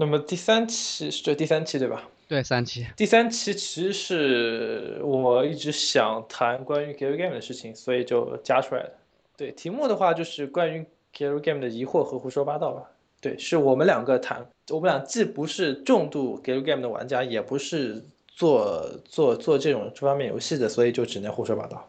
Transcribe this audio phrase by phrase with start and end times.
[0.00, 2.08] 那么第三期是这第三期对吧？
[2.26, 2.86] 对，三期。
[2.96, 8.94] 第三期其实是我一直想谈关于 Galgame 的事情，所以就加出来的。
[9.36, 12.90] 对，题目的话就是关于 Galgame 的疑惑和胡说八道吧。
[13.20, 21.86] 对，是我们两个谈，我们俩既不是重度 Galgame 的玩家，也不是做做做这种这方面游戏的，所以就只能胡说八道。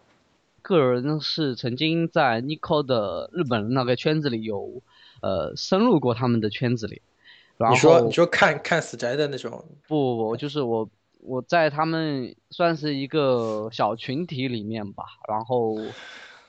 [0.61, 4.81] 个人是曾经在 Nico 的日本那个圈子里有，
[5.21, 7.01] 呃，深入过他们的圈子里。
[7.69, 9.63] 你说你说看看死宅的那种？
[9.87, 10.89] 不不不，就是我
[11.21, 15.75] 我在他们算是一个小群体里面吧，然后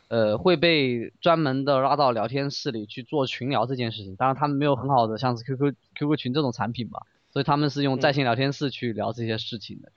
[0.08, 4.16] 呃会被专门的拉到聊天室里去做群聊这件事情。
[4.16, 7.00] 当然他们没有很好的像是 QQ QQ 群这种产品吧，
[7.30, 9.92] 所以他们是用在线聊天室去聊这些事情的。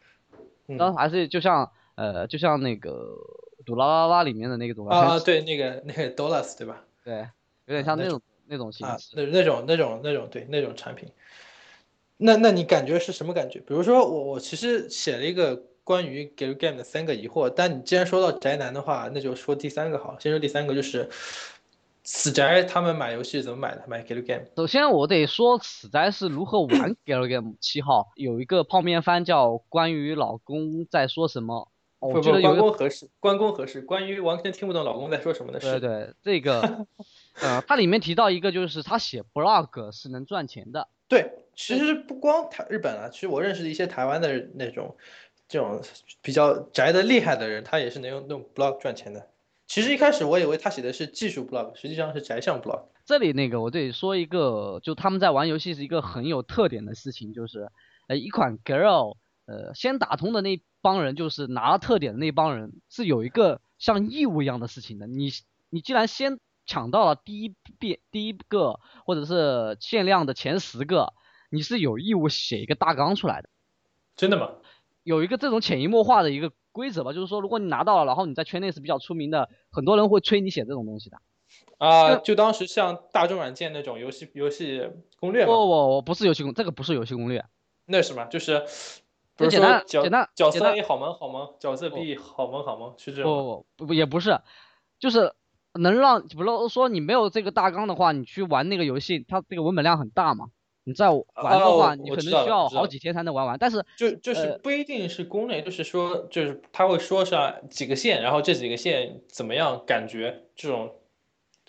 [0.77, 3.15] 当然还是就像呃就像那个
[3.65, 6.81] 赌啦啦啦里面的那个赌啊对那个那个 Dollars 对吧？
[7.03, 7.29] 对，
[7.67, 8.21] 有点像那种。
[8.47, 11.09] 那种形式，那那种那种那种对那种产品，
[12.17, 13.59] 那那你感觉是什么感觉？
[13.59, 20.17] 比如说我我其实写了一个关于 Galgame 的三个疑惑，但你既然说到宅男的话，那就说第三个好。
[20.19, 21.09] 先说第三个，就是
[22.03, 23.83] 死宅他们买游戏怎么买的？
[23.87, 24.45] 买 Galgame。
[24.55, 31.69] 首先我得说死宅是如何玩 Galgame 七号，有一个泡面番叫关于老公在说什么。
[31.99, 33.09] 我觉得关公合适？
[33.19, 33.81] 关公合适？
[33.81, 35.79] 关于完全听不懂老公在说什么的事。
[35.79, 36.85] 对对，这个。
[37.41, 40.87] 呃，它里面提到一个，就是他写 blog 是能赚钱的。
[41.07, 44.95] 对，其实不光台日本啊，其实我认识的一些台湾的那种，
[45.47, 45.81] 这种
[46.21, 49.29] 比较宅的厉害的人，他也是能用用 blog 赚钱的。
[49.67, 52.85] 其实一开始我以为他写的是技术 blog，实际上是宅向 blog。
[53.05, 57.69] 这里那个我得说一个，就他们在玩游戏是一个很有特点的事情，就是，
[58.07, 65.05] 呃，一款 girl，呃，先打通的那帮人，就是拿了特点的那帮人，是有一个像义务一样的事情的。
[65.05, 65.29] 你
[65.69, 71.13] 你既然先抢到了第一遍第一个或者是限量的前十个，
[71.49, 73.49] 你是有义务写一个大纲出来的。
[74.15, 74.49] 真的吗？
[75.03, 81.17] 有一个这种潜移默化的一个规则吧，就是说如果你拿到了，然后你在圈内是比较出名的，很多人会催你写这种东西的。
[81.77, 85.53] 啊，就当时像大众软件那种游戏游戏攻略吗？
[85.53, 87.45] 不不，不是游戏攻，这个不是游戏攻略。
[87.85, 88.25] 那什么？
[88.25, 88.65] 就是，
[89.37, 93.65] 很简单，简单，角色 A 好萌好萌，角色 B 好萌好萌，是这种。
[93.75, 94.39] 不不不，也不是，
[94.97, 95.33] 就是。
[95.79, 100.47] 能让，比如说你没有这个大纲的话，你去玩那个游戏，它这个文本量很大嘛。
[100.87, 103.57] 你在玩的话，你可能需要好几天才能玩完。
[103.57, 110.93] 但是就就是不一定是攻略，就是说就是他会说上几个线，然后这几个线怎么样感觉这种，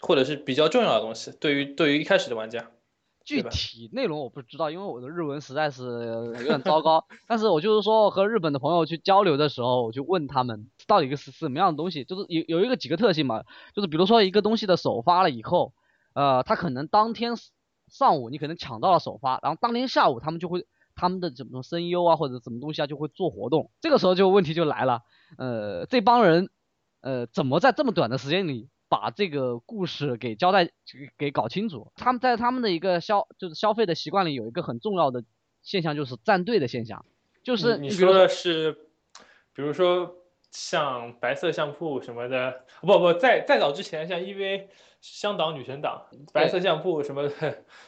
[0.00, 2.70] 或者是比较重要的东西，对于对于一开始的玩家。
[3.26, 7.04] 具体内容我不知道，因为我的日文实在是有点糟糕。
[7.26, 13.42] 但是我就是说和日本的朋友去交流的时候，我就问他们到底是什么样的东西，就是有有一个几个特性嘛，
[13.74, 15.74] 就是比如说一个东西的首发了以后，
[16.14, 17.32] 呃，他可能当天
[17.88, 25.00] 上午你可能抢到了首发，然后当天下午他们就会他们的怎么声优啊或者什么东西啊就会做活动，这个时候就问题就来了，
[25.36, 26.48] 呃，这帮人
[27.00, 28.68] 呃怎么在这么短的时间里？
[28.88, 30.70] 把这个故事给交代
[31.18, 31.92] 给搞清楚。
[31.96, 35.24] 他们在他们的一个消就是消费的习惯里有一个很重要的
[35.62, 37.04] 现象，就是站队的现象。
[37.42, 38.72] 就是你说的是，
[39.52, 40.16] 比如说
[40.50, 44.66] 像白色相扑什么的，不不，在再早之前，像 EVA
[45.00, 47.28] 香港女神党、白色相扑什么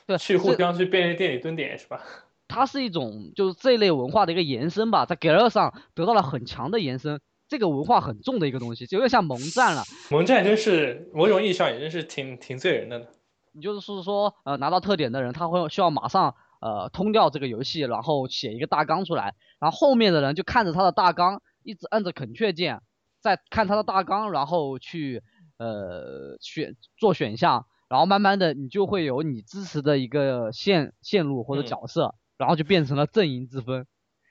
[0.07, 2.05] 的，去互相去便利店里蹲点是吧？
[2.47, 7.21] 它是一种就是这一类文化的一个延伸吧，在 g a l 上得到了很强的延伸。
[7.49, 9.83] 这个文化很重的一个东西，就有点像盟战了。
[10.11, 13.07] 盟战真是某种意义上也真是挺挺醉人的呢。
[13.53, 22.83] 你就是说，呃，拿到特点的人，他会需要马上呃通掉这个游戏，然后写一个大纲出来，然后后面的人就看着他的大纲，一直按着孔雀键，
[23.21, 25.23] 再看他的大纲，然后去
[25.57, 33.87] 呃选做选项，然后慢慢的你就会有你支持的一个线线路或者角色，然后就变成了阵营之分。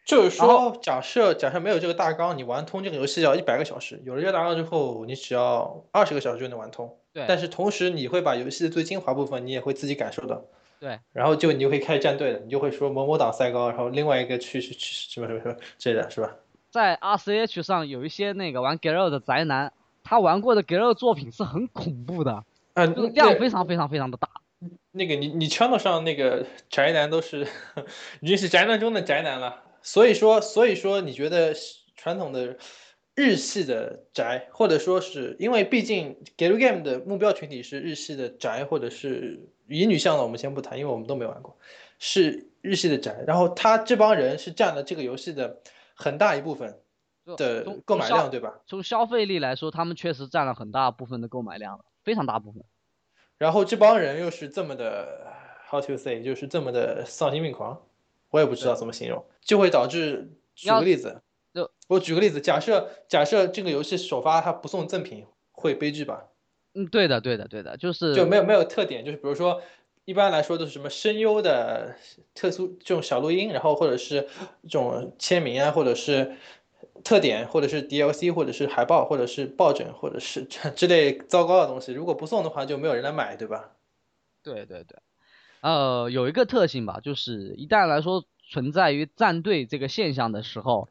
[0.08, 6.98] 就是说，假设假设没有这个大纲，你玩通这个游戏要一百个小时；有了这个大纲之后，你只要二十个小时就能玩通。
[7.12, 7.26] 对。
[7.28, 10.42] 但是同时，你会把游戏的最精华部分，你也会自己感受到。
[10.80, 10.98] 对。
[11.12, 16.34] 然后就你就会开始站队了，你就会说某某党赛高，然后另外一个去去去什么什么什么之类的是吧？
[16.72, 19.74] 在 R C H 上有一些那个玩 g a r o 的宅男，
[20.06, 22.46] 他玩过的 g a r o 作品是很恐怖的，
[22.76, 24.30] 嗯，量非常非常非常的大。
[24.92, 27.46] 那个你你圈子上那个宅男都是
[28.22, 29.64] 已经是宅男中的宅男了。
[29.88, 31.56] 所以说，所以说，你觉得
[31.96, 32.58] 传统的
[33.16, 39.40] 日系的宅，或者说是因为毕竟 Galgame 的目标群体是日系的宅，或者是
[39.70, 41.58] 乙女向的，我们先不谈，因为我们都没玩过，
[42.00, 43.24] 是日系的宅。
[43.26, 45.62] 然后他这帮人是占了这个游戏的
[45.96, 46.82] 很大一部分
[47.38, 48.60] 的购买量，对吧？
[48.68, 52.62] 从消费力来说，他们确实占了很大部分的购买量，非常大部分。
[53.38, 55.32] 然后这帮人又是这么的
[55.72, 57.87] how to say，就是这么的丧心病狂，
[58.30, 60.32] 我也不知道怎么形容，就会导致。
[60.56, 61.22] 举个例子，
[61.54, 66.26] 就我举个例子，假设假设这个游戏首发它不送赠品，会悲剧吧？
[66.74, 69.62] 嗯，对的，对的，对的，就是就没有没有特点，就是比如说
[70.06, 71.96] 一般来说都是什么声优的
[72.34, 74.28] 特殊这种小录音，然后或者是
[74.64, 76.36] 这种签名啊，或者是
[77.04, 80.44] 特点，或者是 DLC，或者是海报，或者是抱枕，或者是
[80.76, 83.74] 之类糟糕的东西，如果不送的话，就没有人来买，对吧？
[84.42, 84.98] 对对对，
[85.70, 88.24] 呃，有一个特性吧，就是一旦来说。
[88.50, 90.88] 存在于站队这个现象的时候，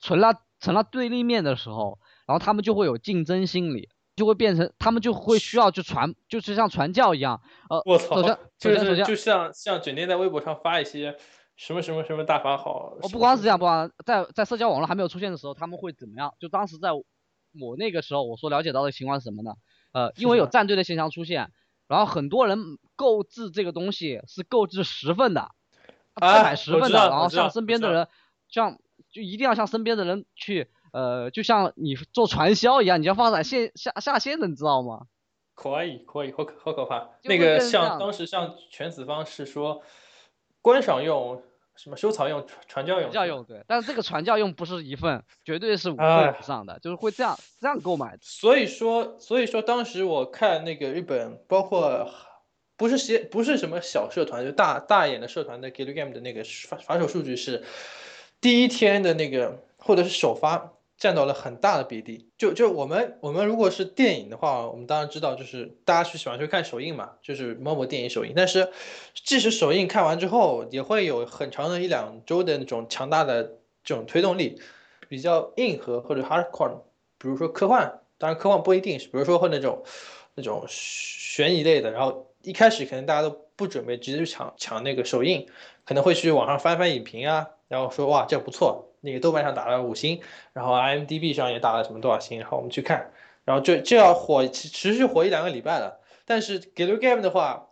[0.00, 7.40] 成了成了对立面的时候，然后他们就会有竞争心理，就会变成他们就会需要去传，就是像传教一样。
[7.70, 8.20] 呃，我操，
[8.58, 11.16] 就是就像像整天在微博上发一些
[11.54, 12.96] 什么什么什么大法好。
[13.00, 16.34] 我不光是这样，不光在在社交网络还没有出现的时候，他们会怎么样？
[16.40, 19.52] 就当时在我那个时候，我所了解到的情况是什么呢？
[19.92, 21.52] 呃，因为有站队的现象出现，
[21.88, 25.50] 然后很多人购置这个东西是购置十份的。
[26.14, 28.08] 啊，买十份的，然后向身边的人，
[28.48, 28.78] 像
[29.12, 35.06] 就一定要向身边的人去，呃，就像你做传销一样，你要发展线下下线的，你知道吗？
[35.54, 37.08] 可以，可以，好可好可怕。
[37.22, 39.82] 那个像当时像全子方是说
[40.60, 41.40] 观赏用，
[41.78, 43.10] 什么收藏用、传教用。
[43.10, 48.18] 传教用对，但是这个传教用不是一份，绝对是五份以上的，就是会这样这样购买。
[48.20, 52.10] 所以说，所以说当时我看那个日本，包括。
[52.80, 57.64] 不是些不是什么小社团，就大大一点的社团的 g a l Game 的那个反反手数据是，
[58.40, 62.28] 第一天的那个或者是首发占到了很大的比例。
[62.36, 68.32] 就就我们我们如果是电影的话，我们当然知道，就是大家去喜欢去看首映嘛，就是某某电影首映。
[68.36, 68.70] 但是
[69.14, 73.44] 即使首映看完之后，也会有很长的一两周的那种强大的
[73.82, 74.60] 这种推动力，
[75.08, 76.80] 比较硬核或者 hardcore，
[77.18, 79.82] 比如说科幻，当然科幻不一定是，比如说或那种
[80.34, 82.26] 那种悬疑类的，然后。
[82.44, 85.48] 一开始可能大家都不准备直接去抢抢那个首映，
[85.84, 90.20] 可能会去网上翻翻影评啊，然后说哇这不错，那个豆瓣上打了五星，
[90.52, 93.10] 然后 IMDB 上也打了什么多少星，然后我们去看，
[93.44, 96.00] 然后就就要火持续火一两个礼拜了。
[96.24, 97.68] 但是 g a l Game 的话，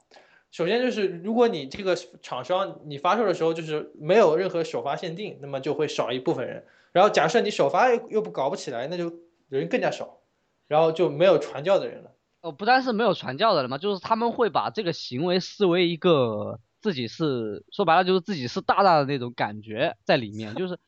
[0.50, 6.64] 首先就是如果你这个厂商你发售的时候就是没有任何首发限定，那么就会少一部分人。
[6.92, 9.12] 然后假设你首发又又不搞不起来，那就
[9.48, 10.20] 人更加少，
[10.66, 12.12] 然后就没有传教的人了。
[12.40, 20.78] 哦，不但是没有传教的人嘛，就是他们会把这个行为视为一个自己是说白了就是自己是大大的那种感觉在里面，就是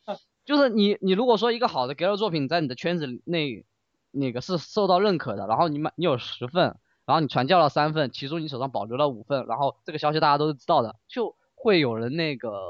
[0.48, 3.66] 就是你你如果说一个好的 g a l 作品在你的圈子内
[4.10, 12.62] 那个是受到认可的，然后你买你有十份，然后你传教了三份，其中你手上保留了五份，然后这个消息大家都是知道的，就会有人那个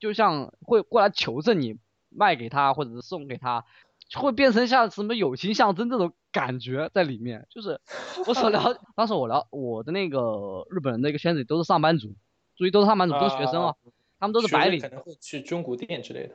[0.00, 1.76] 就像会过来求证你
[2.08, 3.66] 卖给他或者是送给他。
[4.14, 7.78] 会变成像什么友情象征这种感觉在里面，就是
[8.26, 12.14] 我所了， 当时我聊我的那个日本人的一个圈子里都是上班族，
[12.56, 13.74] 注意都是上班族，不是学生啊，
[14.18, 16.34] 他们都是白领，可能会去中古店之类的。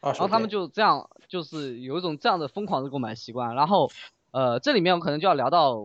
[0.00, 3.54] 然后他们就这样，就是有一种这样的疯狂的购买习惯。
[3.54, 3.90] 然后，
[4.30, 5.78] 呃，这里面我可能就要聊到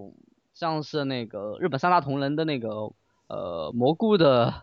[0.54, 2.92] 像是那个日本三大同人的那个
[3.28, 4.54] 呃蘑菇的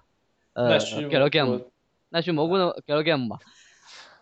[0.53, 1.65] 呃 Galgame，
[2.09, 3.39] 奈须蘑菇的 Galgame 吧，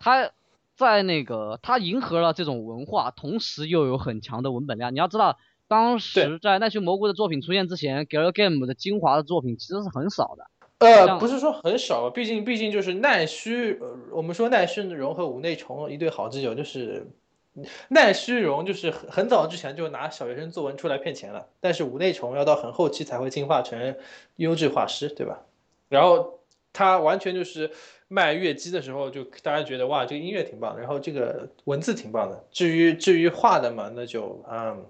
[0.01, 0.31] 他。
[0.79, 4.93] 在那个，它迎合了这种文化，同时又有很强的文本量。
[4.93, 5.39] 你要知道，
[5.69, 10.51] 当时在奈须蘑菇的作品出现之前，Gal Game 的精华的作品其实是很少的。
[10.79, 13.79] 呃，不是说很少，毕竟毕竟就是奈须，
[14.11, 17.07] 我们说奈须荣和五内虫一对好基友，就是
[17.89, 23.97] 奈须荣就是很很早之前就拿小学生作文出来骗钱了，但是五内虫要到很后期才会进化成
[24.37, 25.43] 优质画师，对吧？
[25.89, 26.41] 然后
[26.73, 27.71] 他完全就是。
[28.09, 32.45] 卖乐姬的时候，就大家觉得哇，这个音乐挺棒，然后这个文字挺棒的。
[32.53, 34.87] 至于至于画的嘛，那就嗯，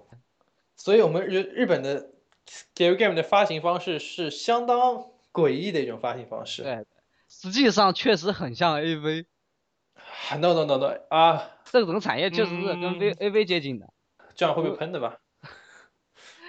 [0.75, 2.11] 所以我们日日本的
[2.75, 6.63] Game Game 的发行方式是相当诡异的一种发行方式。
[6.63, 6.83] 对，
[7.29, 9.25] 实际上确实很像 AV。
[10.39, 13.87] No No No No 啊，这种产业确实是跟 V AV 接近的。
[14.35, 15.17] 这样会被喷的吧？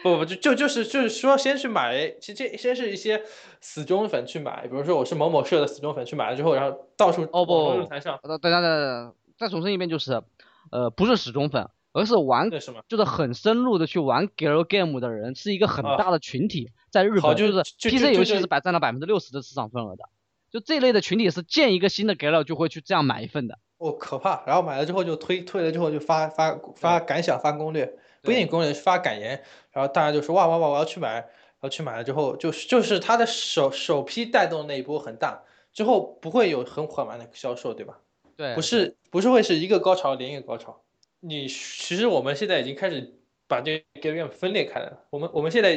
[0.02, 3.23] 不不就就就是就是说，先去买，其实这先是一些
[3.61, 10.23] 死忠粉去买，比如说我是某某社的死忠粉去买了之后，然后到处哦不论坛上，等等等等，再重申一遍，就是，
[10.71, 11.68] 呃，不是死忠粉，
[11.99, 12.50] 而是玩，
[12.88, 20.09] 就是很深入的去玩 girl game 的人，是一个很大的群体，在日本就是 PC 游戏是百占了百分之六十的市场份额的，
[20.50, 27.99] 就这类的群体是见一个新的 girl 就会去这样买一份的，哦可怕，然后买了之后就推推了之后就发发发感想发攻略。
[28.21, 29.40] 不一定攻略发感言，
[29.71, 31.25] 然后大家就说哇哇哇，我要去买，然
[31.61, 35.40] 后去买了之后，就是就是他的首首批带动那一波很大，
[35.73, 38.00] 之后不会有很缓慢的销售，对吧？
[38.37, 40.83] 对，不是不是会是一个高潮连一个高潮。
[41.20, 43.14] 你其实我们现在已经开始
[43.46, 45.04] 把这个 game 分裂开来了。
[45.10, 45.76] 我们我们现在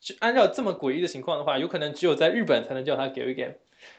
[0.00, 3.54] 就按照这么诡异的情况的话，有可能只有在日本才能叫它 Gary Game，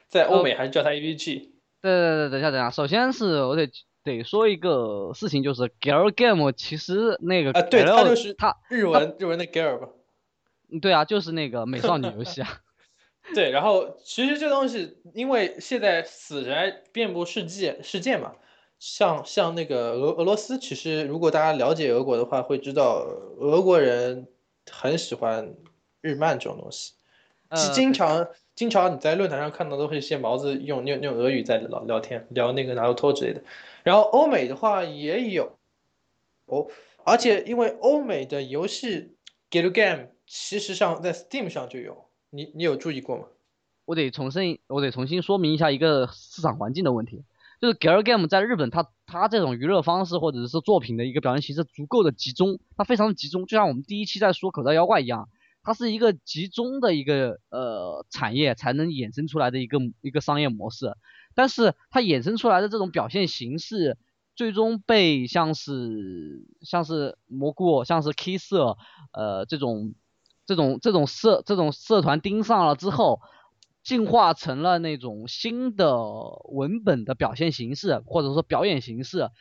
[0.08, 1.50] 在欧美还是叫它 AVG。
[1.82, 3.70] 对对对，等一下等一下，首先是我得
[4.04, 9.90] 得说一个事情，就是 Gary Game 其实那个啊，对，它就是它日文日文的 Gary 吧？
[10.82, 12.62] 对啊，就是那个美少女游戏啊。
[13.36, 18.34] 对，然后其实这东西，因为现在死宅遍布世界世界嘛，
[18.80, 23.06] 像像那个俄俄罗斯，其实如果大家了解俄国的话，会知道
[23.40, 24.28] 俄国人
[24.72, 25.54] 很喜欢
[26.02, 26.94] 日漫这种东西，
[27.54, 33.44] 经经常经常你在论坛上看到都会一些毛子用用用俄语在聊聊天，聊那个拿托之类的。
[33.84, 35.58] 然后欧美的话也有，
[36.46, 36.68] 哦，
[37.04, 39.16] 而且因为欧美的游戏
[39.52, 42.06] get game 其实上在 Steam 上就有。
[42.32, 43.26] 你你有注意过吗？
[43.86, 47.24] 我得重申，我得重新说明一下一个市场环境的问题，
[47.60, 55.30] 就是 gal game 在日本，它它这种娱乐方式或者是作品的一个表现形式足够的集中，它非常的集中，就像我们第一期在说口袋妖怪一样，
[55.64, 60.96] 它是一个集中的一个呃产业才能衍生出来的一个一个商业模式，
[61.36, 63.98] 但是它衍生出来的这种表现形式，
[64.36, 68.54] 最终被像是像是蘑菇，像是 Kiss，
[69.12, 69.94] 呃这种。
[70.46, 73.22] 这种这种社这种社团盯上了之后，
[73.90, 75.98] 进化成了那种新的
[76.52, 79.32] 文本的表现形式，或者说表演形式，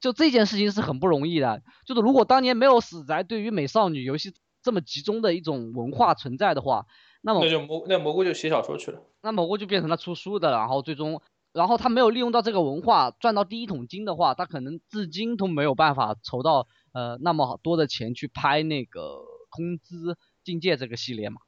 [0.00, 1.62] 就这件事情是很不容易的。
[1.86, 6.84] 就是如果当年没有死宅对于美少女游戏这么集中的一种文化存在的话，
[7.20, 20.18] 那么那就蘑那蘑菇就写小说去了，那蘑菇就变成了出书的，然后最终，然后他没有利用到这个文化赚到第一桶金的话，他可能至今都没有办法筹到呃那么多的钱去拍那个空资。
[20.44, 21.40] 境界这个系列嘛，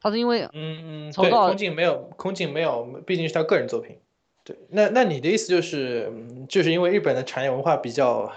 [0.00, 3.98] 他是因为嗯嗯，对，空镜没有空镜没有，毕竟是他个人作品。
[4.42, 6.10] 对，那那你的意思就是，
[6.48, 8.32] 就是因为日本的产业文化比较，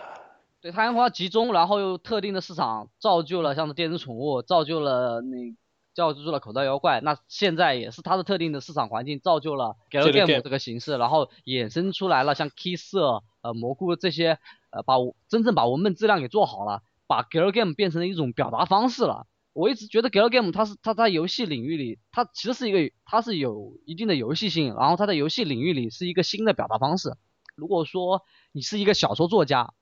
[0.62, 5.56] 对，产业文化集中，然后又特定的市场造就了像是电子宠物，造就了那
[5.94, 7.00] 造就了口袋妖怪。
[7.00, 12.98] 那现在也是它的特定的市场环境造就了 game 这个形式，然后衍生出来了像 Kiss
[13.42, 14.38] 呃蘑菇这些
[14.72, 14.96] 呃把
[15.30, 19.26] 真正把文本质量给做好了，把 galgame 变成了一种表达方式了。
[19.54, 27.16] 我一直觉得 gal game 它是它在游戏领域里，它其实是一个它是有一定的游戏性，然后它在游戏领域里是一个新的表达方式。
[27.56, 29.74] 如果说你是一个小说作家，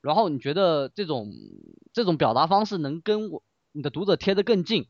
[0.00, 1.30] 然后你觉得这种
[1.92, 3.42] 这种表达方式能跟我
[3.72, 4.86] 你的读者贴得更近，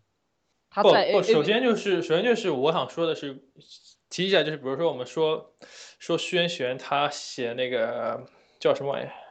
[0.70, 3.42] 他在不首先就是首先就是我想说的是
[4.08, 5.54] 提一下，就是比如说我们说
[5.98, 8.24] 说轩辕他写那个
[8.60, 9.06] 叫什么玩意？
[9.06, 9.21] 呃，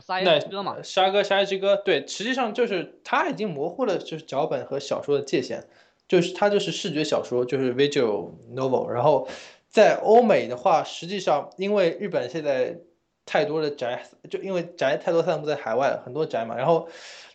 [0.00, 5.64] 沙耶之歌嘛，沙哥，沙耶之歌，对，实际上就是他已经模糊了，就是脚本和小说的界限，
[6.06, 8.86] 就是他就是视觉小说，就是 visual novel。
[8.88, 9.26] 然后
[9.68, 12.78] 在欧美的话，实际上因为日本现在
[13.24, 16.88] 太多的宅，就因为宅太多散布在海外，很多宅嘛，然后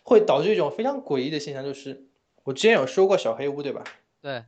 [0.04, 2.04] 会导致一种非常诡异的现象，就是
[2.44, 3.82] 我之前有说过小黑屋，对吧？
[4.22, 4.44] 对。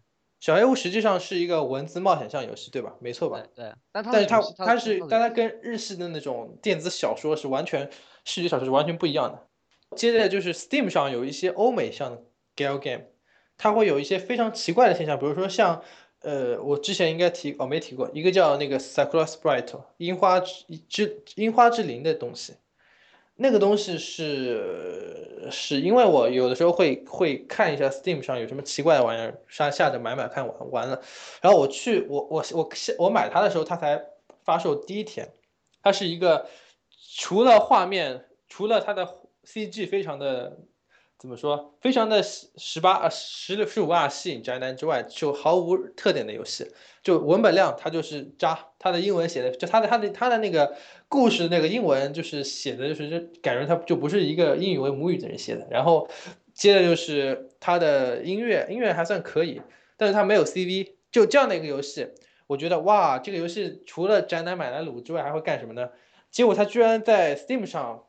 [0.46, 2.94] 小黑屋实际上是一个文字冒险向游戏，对吧？
[3.00, 3.42] 没错吧？
[3.52, 7.90] 对，但是它它是，但它跟日系的那种电子小说是完全
[8.24, 9.96] 视觉小说是完全不一样的。
[9.96, 12.22] 接着就是 Steam 上有一些欧美向的
[12.54, 13.06] gal game，
[13.58, 15.82] 它会有一些非常奇怪的现象，比如说像
[16.20, 22.54] 呃，我之前应该提哦没提过一个叫那个 Sakura Sprite 樱花之樱花之灵的东西。
[23.36, 31.00] 那个东西是是因为我有的时候会会看一下 Steam 上有什么奇怪的玩意儿，下下着买买看完完了，
[31.42, 34.02] 然后我去我我我我买它的时候，它才
[34.44, 35.28] 发售第一天，
[35.82, 36.46] 它是一个
[37.16, 39.06] 除了画面，除了它的
[39.44, 40.58] CG 非常的。
[41.26, 41.75] 怎么说？
[41.80, 46.71] 非常的十八啊十六十五啊吸引宅男之外，就毫无特点的游戏。
[47.02, 48.56] 就文本量，它就是渣。
[48.78, 50.76] 它的英文写的，就它的它的它的那个
[51.09, 55.66] 故事那个英文，就是写的就是感觉它就不是一个英语为母语的人写的。
[55.68, 56.09] 然后
[56.54, 59.61] 接着就是它的音乐，音乐还算可以，
[59.97, 60.92] 但是它没有 CV。
[61.11, 62.06] 就这样的一个游戏，
[62.47, 65.88] 我觉得哇，这个游戏除了宅男买来撸之外，还会干什么呢？
[66.30, 68.04] 结果它居然在 Steam 上。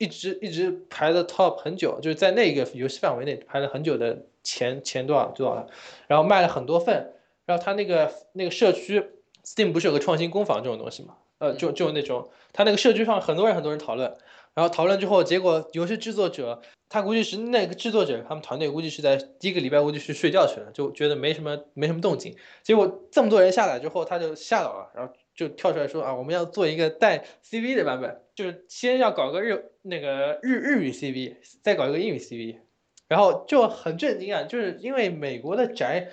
[0.00, 5.66] 一直一直排的 top 很久，就是在那个游戏范围内排了很久的前前多少多少了，
[6.06, 7.12] 然后卖了很多份，
[7.44, 9.04] 然后他那个那个社区
[9.44, 11.18] Steam 不是有个创新工坊这种东西嘛？
[11.36, 14.16] 呃，就就那种他那个社区上很多人很多人讨论，
[14.54, 25.12] 然后讨论之后，结果游戏制作者他估计是那个制作者他们团队估计是在第一个礼拜估计是睡觉去了，就觉得没什么没什么动静，结果这么多人下来之后他就吓到了，然后。
[25.40, 32.56] 就跳出来说啊，我们要做一个带 CV 的版本，就是先要搞个日那个日日语 CV，再搞一个英语 CV，
[33.08, 36.08] 然后就很震惊啊，就是因为美国的宅，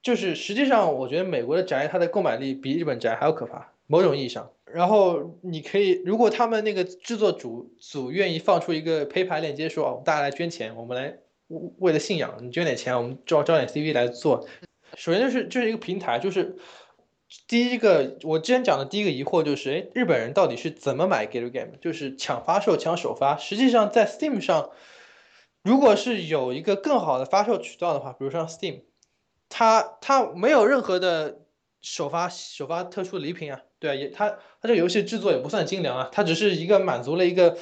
[0.00, 4.52] 就是实际上我觉得美国的宅它的购买力比日本宅还要可怕，某种意义上。
[4.66, 11.18] 然后你可以，如果他们那个制作组组愿意放出一个 PayPal 链接，说哦，大家来捐钱，我们来
[11.78, 14.46] 为了信仰，你捐点钱，我们招招点 CV 来做。
[14.94, 16.54] 首先就是就是一个平台，就是
[17.48, 23.36] 第一个我之前讲的第一个疑惑就是，哎，日本人到底是怎么买 Galgame？a e 就是抢发售、抢首发。
[23.36, 24.70] 实际上在 Steam 上，
[25.62, 28.82] 如果是有一个更好的发售渠道的话，比如像 Steam，
[29.48, 31.40] 它它没有任何的
[31.80, 37.56] 首发首发特殊礼品啊，对啊，也它它这个游戏制作也不算精良啊，它只是一个满足了一个。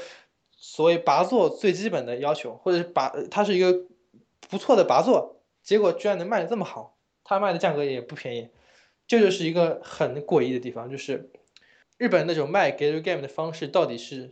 [0.63, 3.87] 所谓拔座最基本的要求，或者是拔，它是一个
[4.51, 8.51] 不错的拔座，结果居然能卖的这么好，它卖的价格也不便宜，
[9.11, 11.33] 这就是一个很诡异的地方，就是
[11.99, 14.31] 日本那种卖 Galgame a e 的方式到底是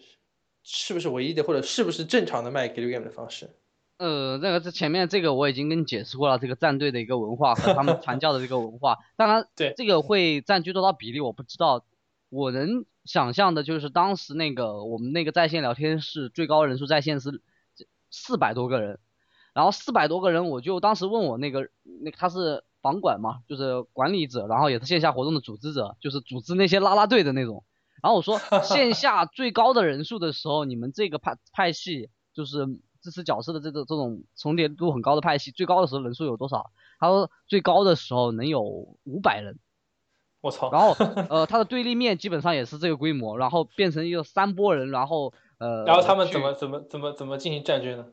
[0.62, 3.50] 是不是唯一的，或者是不是正常的卖 Galgame a e 的方式？
[3.96, 11.84] 呃，那个这前面这个我已经跟你解释过了，这个战队的一个文化和他们传教的这个文化，当然对这个会占据多少比例我不知道，
[12.28, 12.84] 我能。
[13.04, 17.40] 想象的就是当时那个我们那个在线聊天室最高人数在线是
[18.10, 18.98] 四百多个人，
[19.54, 21.70] 然后四百多个人，我就当时问我那个
[22.02, 27.64] 那他是房管嘛，就是管理者，然后也是线下活动的组织者，就是组织那些拉拉队的那种。
[28.02, 32.66] 然后我说 线下最高的人数的时候，你们这个派派系就是
[33.00, 36.70] 支持角色的这个这种重叠度很高的派系，最高的时候人数有多少？
[37.00, 39.58] 他说最高的时候能有五百人。
[40.40, 40.70] 我操！
[40.70, 40.94] 然后，
[41.28, 48.06] 呃，他的对立面基本上也是这个规模，然后变成一个三波人，然后，呃，然后他们怎么怎么怎么怎么进行战局呢？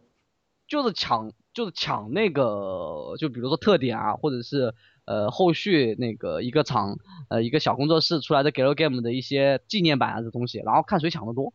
[0.67, 11.51] 就是抢，就是抢那个，就比如说特点啊，或者是呃后续那个一个厂，呃一个小工作室出来的 Galgame 的一些纪念版啊这东西，然后看谁抢的多。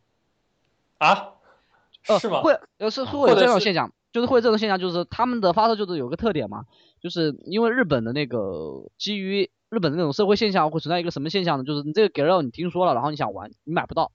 [0.97, 1.35] 啊？
[2.19, 2.41] 是吗？
[2.41, 6.65] 会，呃是会有这种现象，就是会有这种现象，就是他们的发售就是有个特点嘛，
[6.99, 9.49] 就是因为日本的那个基于。
[9.71, 11.63] 日本的那种社会现象会存在一个什么现象呢？
[11.63, 14.11] 就是你这个 g a r 你听说了，然后你想玩，你买不到，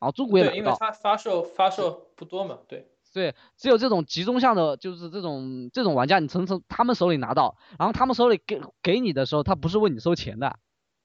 [0.00, 0.58] 然后中国也买不到。
[0.58, 2.88] 因为它发售发售不多嘛，对。
[3.18, 10.56] 对，只有这种集中向的，就是这种这种玩家，你从从他们手里拿到，然后他们手里给给你的时候，他不是问你收钱的，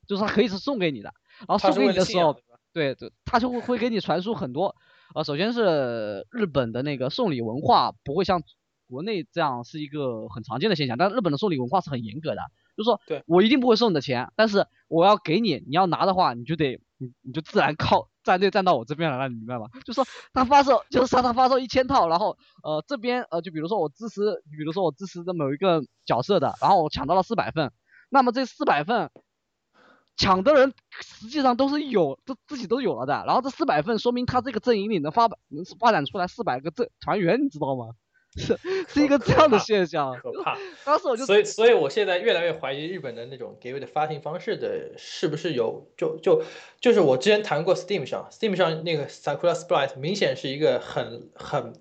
[0.06, 1.12] 就是他可以是送给你的，
[1.48, 2.40] 然后送给你的时候，
[2.72, 4.76] 对对，他就会会给你传输很多。
[5.16, 8.44] 呃，首先是日本的那个送礼文化不会像
[8.88, 12.42] 国内这样是一个很常见的现象，但日本的送礼文化是很严格的。
[12.76, 19.68] 就说，对我一定不会收你的钱，但是我要给你，你要拿的话，你就得，你你就自然靠站队站到我这边来了，你明白吗？
[19.86, 27.72] 就说他发售，就是他他发售一千套，然后呃这边呃就比如说我支持，比如说我支持的某一个角色的，然后我抢到了四百份，
[28.10, 29.12] 那么这四百份
[30.16, 37.94] 抢的人实际上都是有，都自己都有了的，然后这四百份说明他这个阵营里能发能发展出来四百个阵团员，你知道吗？
[38.36, 38.58] 是
[38.90, 40.58] 是一个这样的现象，可怕。
[40.84, 46.44] 当时我就所以所以我现在越来越怀疑日本的那种给位的发行方式的是不是有就就
[46.80, 51.74] 就是我之前谈过 Steam 上 Steam 上那个 Sakura Sprite 明显是一个很很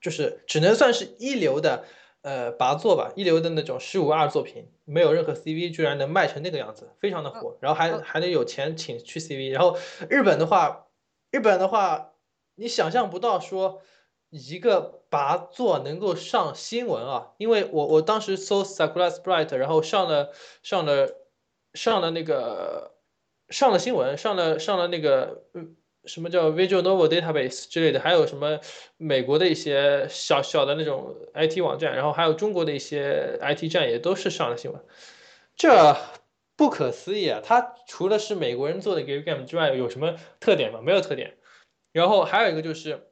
[0.00, 1.84] 就是只能算是一流的
[2.22, 9.78] 呃拔座吧，一流的那种十五二作品，没有任何 CV 居然能卖成那个样子，非常的火，然后还还能有钱请去 CV，然后
[10.10, 10.86] 日本的话
[11.30, 12.12] 日本的话
[12.56, 13.82] 你想象不到说。
[14.32, 21.06] 一个拔座能够上新闻啊，因为我我当时搜 Sakura Sprite，然后上了上了
[21.74, 22.94] 上了那个
[23.50, 28.58] 上了新闻，上了上了那个嗯什么叫 Visual Novel Database 之类的，还有什么
[28.96, 34.82] 美国的一些小小的那种 IT 网站，然后还有中国的一些 IT 站也都是上了新闻，
[35.54, 35.94] 这
[36.56, 37.42] 不可思议啊！
[37.44, 40.80] 它除了是美国人做的 Game 之外，有什么特点吗？
[40.82, 41.36] 没有特点。
[41.92, 43.11] 然后还有一个就是。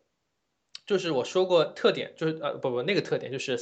[0.90, 3.57] 就是我说过特点，就是呃不不那个特点就是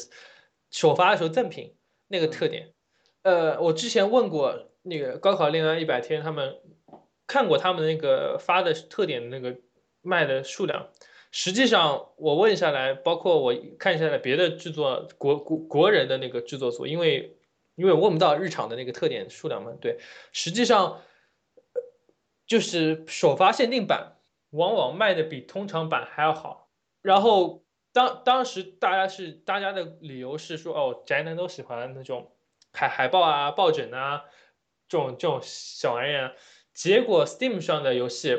[0.70, 1.74] 首发的时候赠品
[2.06, 2.72] 那个特点，
[3.20, 6.56] 呃我之前问过那个高考恋爱一百天，他们
[7.26, 9.58] 看过他们那个发的特点那个
[10.00, 10.88] 卖的数量，
[11.30, 17.36] 实际上我问下来，包括我看下来别的制作国国国人的那个制作组，因为
[17.74, 19.98] 因为我问不到日常的那个特点数量嘛，对，
[20.32, 21.02] 实际上
[22.46, 24.16] 就是首发限定版
[24.52, 26.67] 往往卖的比通常版还要好。
[27.02, 32.32] 然后当当时大家是大家的理由是说哦宅男都喜欢那种
[32.72, 34.24] 海海报啊抱枕啊
[34.88, 36.34] 这种这种小玩意儿，
[36.74, 38.32] 结果 Steam 上的游戏，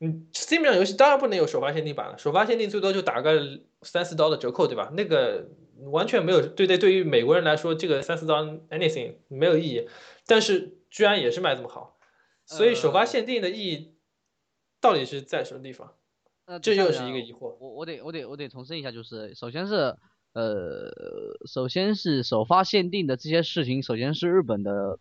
[0.00, 4.90] 嗯 Steam 上游戏当然不能有首发限定版了，首发限定最多就打个三四刀的折扣对吧？
[4.94, 5.48] 那个
[5.90, 9.88] 完全没有对对对于美国人来说这个三四刀 anything 没有意义，
[10.26, 11.98] 但是居然也是卖这么好，
[12.46, 13.94] 所以首发限定的意义
[14.80, 15.94] 到底是在什么地方？
[16.46, 17.56] 那这又是一个疑惑。
[17.58, 19.96] 我我得我得我得重申一下，就是首先是
[20.32, 20.90] 呃，
[21.46, 24.98] 首先是首发限定的这些事情，首先是日本的，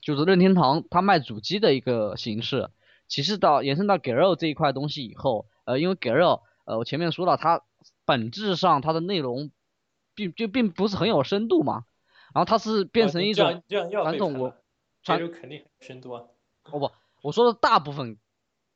[0.00, 2.70] 就是任天堂它卖主机的一个形式。
[3.06, 7.62] 其次到延伸到 g a r o 这一块东西以后，呃，因为 g a r o 呃，我前面说了，它
[8.04, 9.50] 本质上它的内容
[10.14, 11.84] 并就并不是很有深度嘛。
[12.34, 14.52] 然后它是变成一种传统文，
[15.02, 16.24] 传统肯定很深度啊。
[16.64, 16.90] 哦不，
[17.22, 18.18] 我说的大部分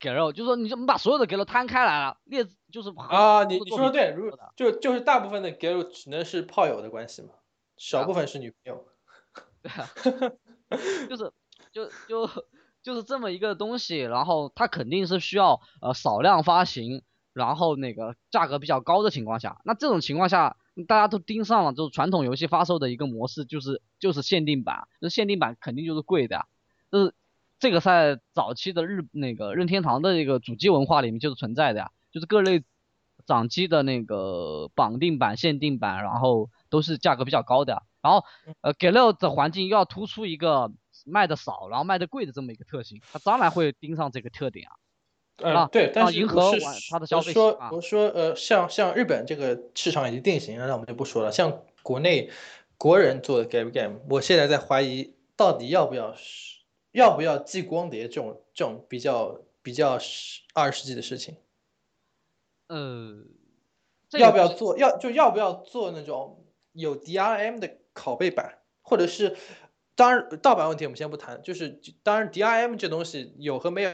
[0.03, 7.29] 给肉，就是说你就把所有的给肉摊开来了，列就是啊，你你说的对，如就就是大部分的给肉只能是炮友的关系嘛，
[7.77, 8.85] 少部分是女朋友。
[9.63, 9.89] 对啊，
[11.09, 11.33] 就是
[11.71, 12.29] 就就
[12.83, 20.57] 就是这么一个东西，然后它肯定是需要呃少量发行，然后那个价格比较高的情况下，那这种情况下
[20.89, 26.47] 大家都盯上了，就是传统游戏发售的一个模式，就是就是限定版，那限定版肯定就是贵的，
[26.91, 27.15] 就是
[27.63, 32.65] 这个在早期的日那个任天堂的这个主机文化里面就是存在的呀，就是各类
[33.25, 37.85] 掌机的那个绑定版、限定版，然后都是价格比较高的。
[38.01, 38.25] 然后，
[38.63, 40.73] 呃，给六的环境又要突出一个
[41.07, 44.75] 卖的少，然后卖的贵的这么一个特性，它当然会盯上这个特点啊。
[45.37, 46.51] 嗯，对，但是迎合
[46.91, 51.31] 它的消费说，我说，呃，像像日本这个市场已经定型了，那我们就不说了。
[51.31, 52.29] 像国内
[52.77, 56.13] 国人做的 game game，我现在在怀疑到底要不要
[56.93, 59.99] 要不要寄光碟这种这种比较比较
[60.55, 61.37] 二十世纪的事情。
[62.69, 63.25] 呃，
[64.13, 64.79] 要不要做？
[64.79, 67.77] 要就要不要做那种有 DRM 的？
[67.95, 69.37] 拷贝版，或者是，
[69.95, 73.91] 当然盗版问题我们先不谈，就是当然 DRM 这东西有和没有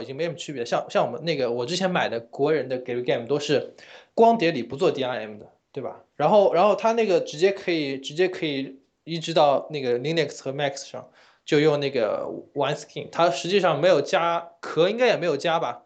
[0.00, 0.64] 已经没什么区别。
[0.64, 3.74] 像像我们那个我之前买的国人的 Game 都是
[4.14, 6.04] 光碟里不做 DRM 的，对吧？
[6.14, 11.10] 然后然后它那个直接可以直接可以移植到那个 Linux 和 Mac 上，
[11.44, 15.84] 就用那个 OneSkin，它实际上没有加壳，应该也没有加吧？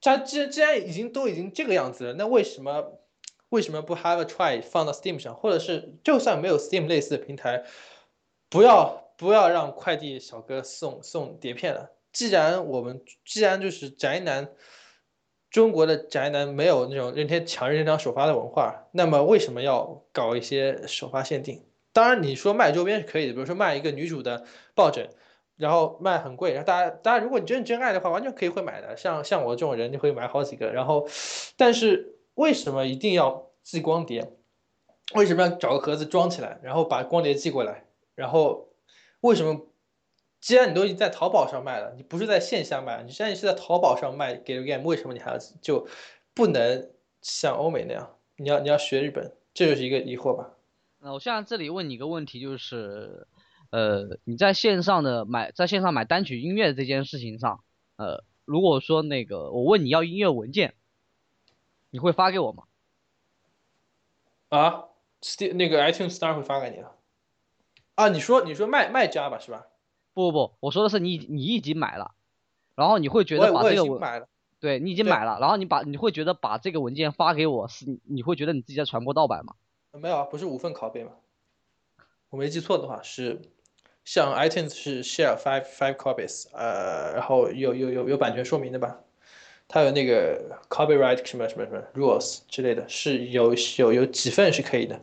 [0.00, 3.00] 它既然既然已经都已经这个样子了，那为什么？
[3.50, 7.62] 为什么不 have a try 放到 Steam 上，或者是就算没有 Steam 类似的平台，
[8.50, 11.92] 不要不要让快递小哥送送碟片了。
[12.12, 14.50] 既然我们既然就是宅男，
[15.50, 21.64] 中国的宅男没有那种任天抢任天堂首发的文化，那么为什么要搞一些首发限定？
[21.94, 25.08] 当然你说卖周边是可以的，比如说卖一个女主的抱枕，
[25.56, 28.94] 然后卖很贵，然后大家大家如果你真是真爱的话，完全可以会买的。
[28.94, 31.08] 像像我这种人就会买好几个，然后
[31.56, 32.10] 但是。
[32.36, 34.32] 为什么一定要寄光碟？
[35.14, 37.84] 为什么要找个盒子装起来，然后把光碟寄过来？
[38.16, 38.70] 然后
[39.20, 39.68] 为什么？
[40.40, 45.86] 既然你都已经在淘宝上卖了，你不是在线下卖，你现在是在淘宝上卖 game，为什么你还要就
[46.34, 46.90] 不能
[47.22, 48.16] 像欧美那样？
[48.34, 50.50] 你要你要学日本，这就是一个疑惑吧？
[51.04, 53.26] 那我现在这里问你一个问题，就是，
[53.68, 57.62] 呃，你在线上的买，在线上买单曲音乐这件事情上，
[57.96, 60.74] 呃，如果说那个我问你要音乐文件。
[61.90, 62.64] 你会发给我吗？
[64.48, 64.86] 啊
[65.22, 66.90] ，St 那个 iTunes 当然会发给你了。
[67.94, 69.66] 啊，你说你说卖卖家吧是吧？
[70.12, 72.16] 不不不，我说的是你你已经买了，
[72.74, 74.26] 然后你会觉得把这个文
[74.58, 79.54] 对你已经买了，然后你把你会觉得把这个文件发给我是你会觉得你自己在传播盗版吗？
[80.00, 81.12] 没有啊，不是五份拷贝吗？
[82.30, 83.40] 我没记错的话是，
[84.04, 89.00] 像 iTunes 是 share five five copies，呃，然后有有有有版权说明的吧？
[89.68, 95.00] 它有那个 copyright 什么什么什么 rules 之类的，是有有有几份是可以的。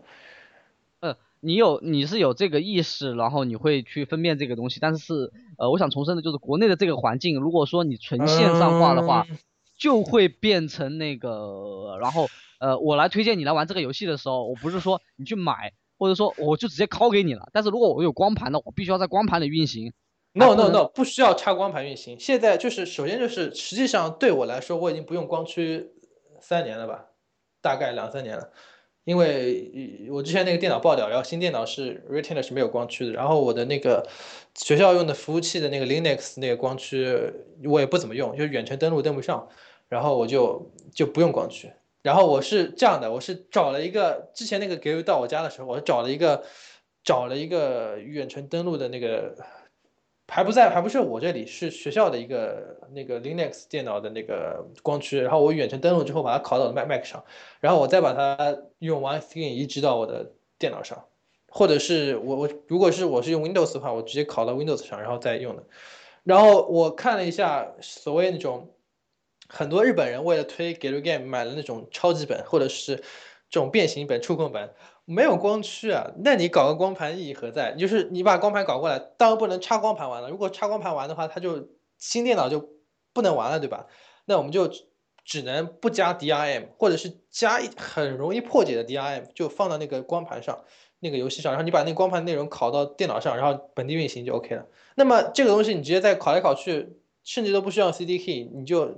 [0.99, 4.79] 呃，你有你是有这个意识，然后你会去分辨这个东西。
[4.81, 9.25] 但是呃，我想重申的就是国内的这个环境，如果说你纯线上化的话，
[9.77, 11.97] 就会变成那个。
[11.99, 12.27] 然后
[12.61, 17.49] 呃，我来推荐你来玩这个游戏的时候，我不是说你去买，或者说我就直接拷给你了。
[17.51, 19.91] 但是如果我有光盘的，我必须要在光盘里运行。
[20.33, 22.19] No no no，不需要插光盘运行。
[22.19, 25.89] 现在就是首先就是，实际上对我来说，我已经不用光驱
[26.39, 27.07] 三年了吧，
[27.61, 28.51] 大概两三年了。
[29.05, 33.11] 因为我之前那个电脑爆掉，然后新电脑是 Retina 是没有光驱的。
[33.11, 34.07] 然后我的那个
[34.55, 37.17] 学校用的服务器的那个 Linux 那个光驱
[37.65, 39.49] 我也不怎么用，就远程登录登不上，
[39.89, 41.71] 然后我就就不用光驱。
[42.01, 46.43] 然后我是这样的，我是找了一个之前那个给到我家的时候，我找了一个
[47.03, 49.35] 找了一个远程登录的那个。
[50.33, 57.25] 还不在，还不是我这里，是学校的一个那个 Linux 电脑的那个光驱，然后我远程登录之后把它拷到了 Mac Mac 上，
[57.59, 61.03] 然后我再把它用 OneSkin 移植到我的电脑上，
[61.49, 65.65] 或者是我我如果是我是用 Windows 的话，我直接拷到 Windows 上，然后再用的。
[66.23, 68.69] 然后我看了一下，所谓那种
[69.53, 72.95] 很多日本人为了推 g a m Game 买了那种超级本，或者是
[73.49, 74.73] 这种变形本、触控本。
[75.03, 77.73] 没有光驱啊，那你搞个光盘意义何在？
[77.73, 80.29] 就是你把光盘搞过来，当然不能插光盘玩了。
[80.29, 82.69] 如果插光盘玩的话，它就新电脑就
[83.11, 83.87] 不能玩了，对吧？
[84.25, 84.71] 那我们就
[85.25, 90.63] 只能不加 DRM，或者是加一很容易破解的 DRM，就放到那个光盘上，
[90.99, 94.65] 那个游戏上，然后你把那光盘内容拷到电脑上，然后本地运行就 OK 了。
[94.95, 98.95] 那么这个东西你直接再拷来拷去，甚至都不需要 CD key，你就。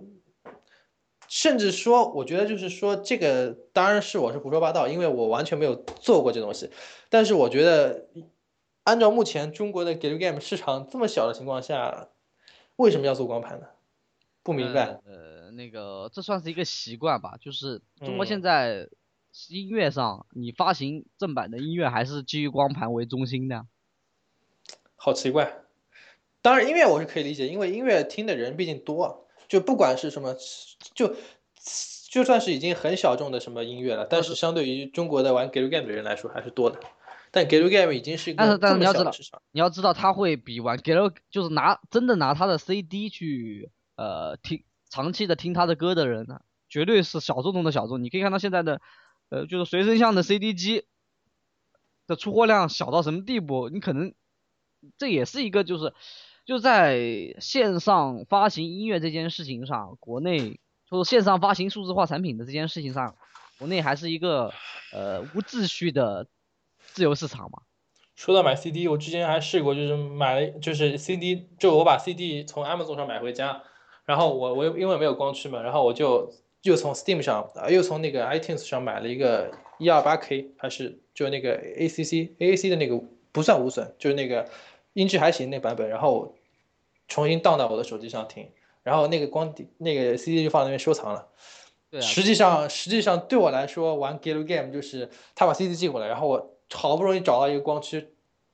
[1.36, 6.70] 甚至说，我觉得就是说，这个当然是我是胡说八道，因为我完全没有做过这东西。
[7.10, 8.08] 但是我觉得，
[8.84, 12.10] 按照目前中国的 game 市场这么小的情况下，
[12.76, 13.66] 为什么要做光盘呢？
[14.44, 15.00] 不明白。
[15.06, 18.88] 呃，那个这算是一个习惯吧，就是中国嗯现在
[19.50, 23.66] 音乐上，你发行正版的音乐还是基于光盘为中心的。
[24.96, 25.64] 好奇怪。
[26.44, 29.16] 当然，音乐我是可以理解，因为音乐听的人毕竟多啊，
[29.54, 30.36] 就不管是什么，
[30.96, 31.16] 就
[32.10, 36.80] 就算是已经很小众的什么音乐了，但是相对于中国的玩 g a game 的人来说还是多的。
[37.30, 39.12] 但 g a game 已经是一个但是但是你要知道
[39.52, 48.04] 你要知道，他会比玩 g a 就是拿真的拿他的 CD 去呃听长期的听他的歌的人呢，绝对是小众中的小众。
[48.04, 48.82] 你可以看到现在的
[49.30, 50.86] 呃就是随身像的 CD 机
[52.08, 54.16] 的出货量小到什么地步，你可能
[54.98, 55.94] 这也是一个就是
[56.46, 63.16] 就在线上发行音乐这件事情上，国内就是线上发行数字化产品的这件事情上，
[63.58, 64.52] 国内还是一个
[64.92, 66.28] 呃无秩序的
[66.80, 67.62] 自由市场嘛。
[68.16, 73.64] 说到买 CD，我之前还试过，就是买了，就是 CD，就我把 CD 从 Amazon 上买回家，
[74.06, 83.02] 然后我我因为没有光驱嘛，然后我就又从 Steam 上，又从那个 iTunes 上买了一个 128K，还是就那个 ACC AAC 的那个
[83.32, 84.48] 不算无损，就是那个
[84.94, 86.34] 音质还行那版本，然后
[87.08, 88.50] 重新荡到我的手机上听，
[88.82, 91.28] 然后那个光碟那个 CD 就放在那边收藏了。
[91.90, 98.08] 对啊，实际上，实际上对我来说，玩 Galo Game 就是他把 CD 寄过来，然后我好不容易找到一个光驱，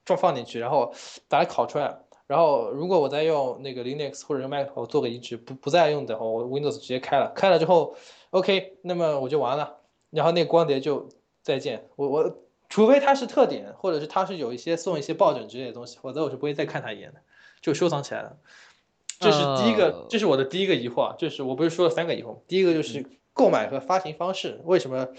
[0.04, 0.94] 装放进去，然后
[1.28, 2.00] 把它拷出来。
[2.28, 7.96] 然后如果我再用那个 Linux 或者用 Mac 我做个移植，不不再用的话，我 Windows 直接开了，开了之后
[8.32, 9.78] ，OK，那么我就完了。
[10.12, 11.10] 然后那个光碟就
[11.42, 11.88] 再见。
[11.96, 12.38] 我我
[12.70, 17.20] 除非它是特点，或者是它是有一些送一些抱枕之类的东西，否则我是不会再看它一眼的，
[17.62, 18.38] 就收藏起来了。
[19.20, 22.38] 这是第一个呃，这是我的第一个疑惑啊，就是我不是说了三个疑惑吗？
[22.48, 25.10] 第一个就是购买和发行方式，为什么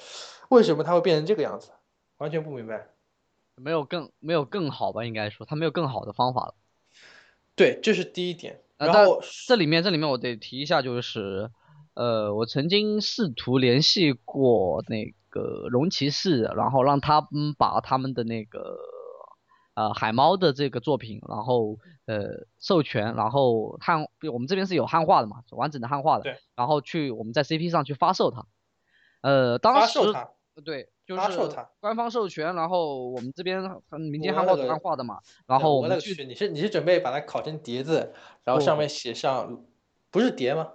[0.48, 1.72] 为什么它会变成这个样子？
[2.16, 2.88] 完全不明白。
[3.56, 6.54] 没有更没有更好吧，应该说它没有更好的方法了。
[7.54, 8.62] 对，这是第一点。
[8.78, 11.50] 然后这里面这里面我得提一下，就是
[11.92, 18.76] 呃，我曾经试图联系过那个龙骑士，然后让他们把他们的那个
[19.74, 28.44] 呃海猫的这个作品，然后呃授权，然后汉我们这边是有汉化的嘛，完整的汉化的对，然后去我们在 CP 上去发售它。
[29.22, 29.98] 呃，当时
[30.64, 33.62] 对，就是发售它官方授权，然后我们这边
[34.10, 38.12] 民间汉化组汉化的嘛，然后我们去，你是你是准备把它烤成碟子，
[38.44, 39.64] 然后上面写上
[40.10, 40.72] 不是碟吗？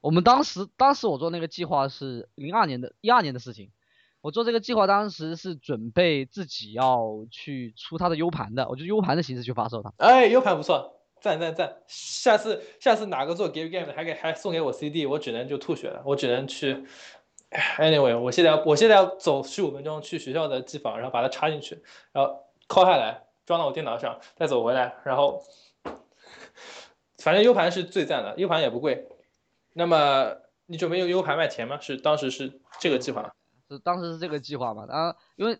[0.00, 3.70] 我们当时当时我做那个计划是零二年的一二年的事情，
[4.24, 9.92] 我做这个计划当时是准备自己要去出它的 U 盘的，我就 U 盘的形式去发售它。
[9.98, 11.76] 哎，U 盘不错，赞赞赞！
[11.86, 16.86] 下次下次哪个做 Game Game 的还给还送给我 CD，我只能就吐血了，我只能去。
[17.78, 21.82] Anyway，我现在要我现在要走十五分钟去学校的机房，然后把它插进去，
[22.12, 25.42] 然后拷下来装到我电脑上，再走回来，然后
[27.18, 29.06] 反正 U 盘是最赞的，U 盘也不贵。
[29.74, 30.34] 那么
[30.64, 31.78] 你准备用 U 盘卖钱吗？
[31.78, 33.34] 是当时是这个计划。
[33.68, 34.86] 是当时是这个计划嘛？
[34.86, 35.58] 当然，因为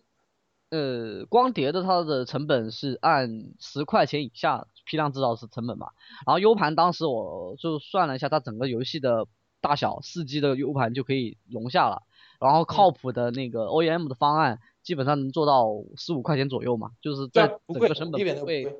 [0.70, 5.88] 呃光碟的它的成本是按十块钱以下批量制造是成本嘛，
[6.26, 9.26] 然后 U 盘当时我就算了一下，它整个游戏的
[9.60, 12.02] 大小，四 G 的 U 盘就可以容下了，
[12.40, 18.76] 然后靠谱的那个 OEM 的方案基本上能做到十五块钱左右嘛，就是对在整个成，本会。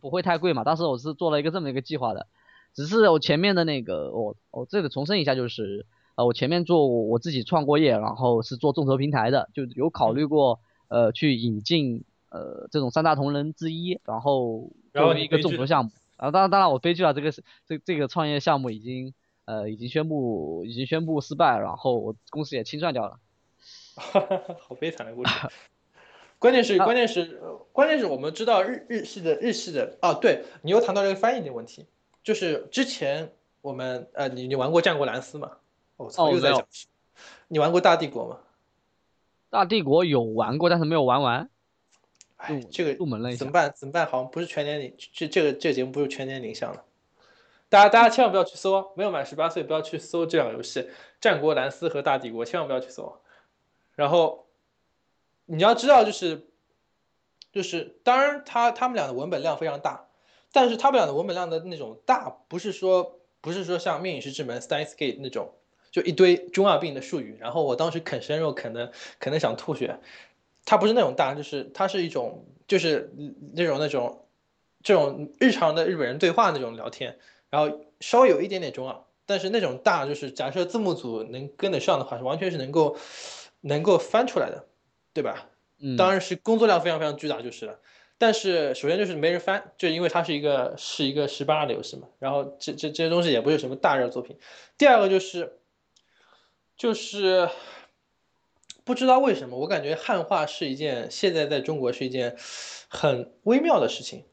[0.00, 0.64] 不会太贵嘛。
[0.64, 2.26] 当时我是做了一个这么一个计划的，
[2.74, 15.90] 只是我前面的那个我我这个重申一下，就是呃我前面做我自己创过业，然后是做众筹平台的，就有考虑过呃去引进呃这种三大同仁之一，然后然后作为一个众筹项目。
[16.16, 19.12] 然后当然当然我悲剧了，这个是这这个创业项目已经
[19.46, 23.18] 呃已经宣布已经宣布失败，然后我公司也清算掉了。
[24.60, 25.30] 好悲惨的故事。
[26.38, 31.86] 关键是， 啊关键是，呃关键是我们知道日日系的日系的啊，对你又谈到这个翻译的问题，
[32.22, 35.50] 就是之前我们呃，你你玩过战国蓝斯吗？
[35.96, 36.66] 我操，哦没有又在讲，
[37.48, 38.38] 你玩过大帝国吗？
[39.50, 41.48] 大帝国有玩过，但是没有玩完，入，
[42.36, 43.52] 哎这个入门了一下怎么。
[43.52, 43.72] 办？
[43.76, 44.06] 怎么办？
[44.06, 46.84] 好像不是全年龄，这这个这个节目不是全年龄向的。
[47.68, 50.80] 大家大家千万不要去搜啊，没有满十八岁不要去搜这两个游戏，
[51.20, 53.20] 《战国蓝斯》和《大帝国》，千万不要去搜。
[53.94, 54.46] 然后
[55.46, 56.48] 你要知道，就是
[57.52, 60.08] 就是，当然他他们俩的文本量非常大，
[60.52, 65.54] 但是他们俩的文本量的那种大，不是说不是说像《命运石之门》（Steins Gate） 那种，
[65.94, 70.00] 就一堆中二病的术语，然后我当时啃生肉啃的啃的想吐血。
[70.64, 73.12] 它不是那种大，就是它是一种就是
[73.52, 74.26] 那种那种
[74.82, 77.16] 这种日常的日本人对话那种聊天，
[77.48, 82.96] 然后稍微有一点点中二，但是那种大就是假设字幕组能跟得上的话，是完全是能够
[83.60, 84.64] 能够翻出来的，
[85.12, 85.48] 对吧？
[85.78, 87.78] 嗯，当然是工作量非常非常巨大就是了。
[88.16, 94.38] 但是首先就是没人翻，就因为它是一个是一个十八的游戏嘛，然后这这这些东西也不是什么大热作品。
[94.78, 95.58] 第二个就是
[96.76, 97.48] 就是
[98.84, 102.36] 不知道为什么，我感觉汉化是一件现在在中国是一件
[102.88, 104.24] 很微妙的事情。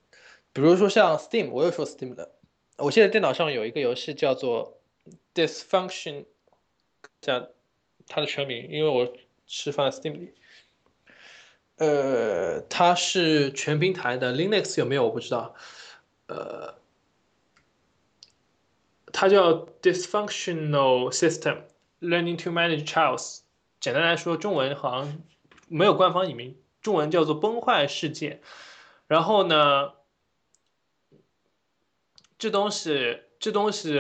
[0.53, 2.33] 比如说像 Steam，我又说 Steam 的，
[2.77, 4.81] 我现在电脑上有一个游戏叫做
[5.33, 6.25] Dysfunction，
[7.21, 7.49] 叫
[8.07, 9.13] 它的全名，因为我
[9.47, 10.33] 是放在 Steam 里。
[11.77, 15.55] 呃，它是全平台的，Linux 有没有我不知道。
[16.27, 16.75] 呃，
[19.13, 21.63] 它叫 Dysfunctional System
[22.01, 23.41] Learning to Manage Chaos。
[23.79, 25.21] 简单来说，中文好像
[25.67, 28.41] 没有官方译名，中文叫做崩坏世界。
[29.07, 29.93] 然后呢，
[32.37, 33.99] 这东西，这东西，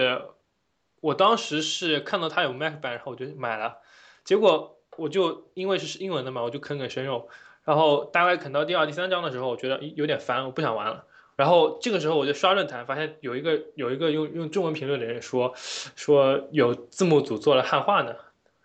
[0.99, 3.77] 我当时是看到它有 Mac 版，然后我就买了。
[4.23, 7.29] 结果我就因为是英文的嘛，我就啃啃生肉。
[7.63, 11.05] 然后大概啃到第二、第三章的时候，我觉得有点烦，我不想玩了。
[11.35, 15.53] 然后这个时候我就刷论坛，发现有一个有一个用用中文评论的人说
[15.95, 18.15] 说有字幕组做了汉化呢。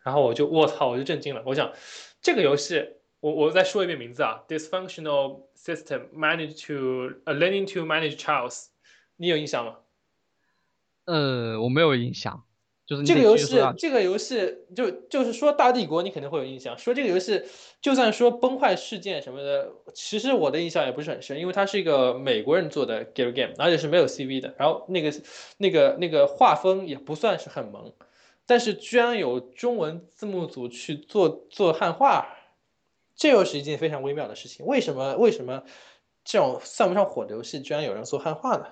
[0.03, 1.43] 然后我就我操，我就震惊了。
[1.45, 1.73] 我想
[2.23, 8.67] 这个游戏，我我再说一遍名字啊，Dysfunctional System Manage to Learning to Manage Childs，
[9.17, 9.79] 你有印象吗？
[11.07, 12.45] 呃，我没有印象。
[12.87, 16.79] 就是这个游戏，这个游戏就就是说大帝国，你肯定会有印象。
[16.79, 17.43] 说这个游戏，
[17.83, 24.55] 就算说崩坏事件什么的，其实我的印象也不是很深，因为它是一个美国人做的 game game，而且是没有 CV 的。
[24.57, 25.13] 然后那个
[25.59, 27.93] 那个那个画风也不算是很萌，
[28.47, 32.37] 但是居然有中文字幕组去做做汉化，
[33.17, 34.65] 这又是一件非常微妙的事情。
[34.65, 35.65] 为什么为什么
[36.25, 38.67] 这种算不上火的游戏，居然有人做汉化呢？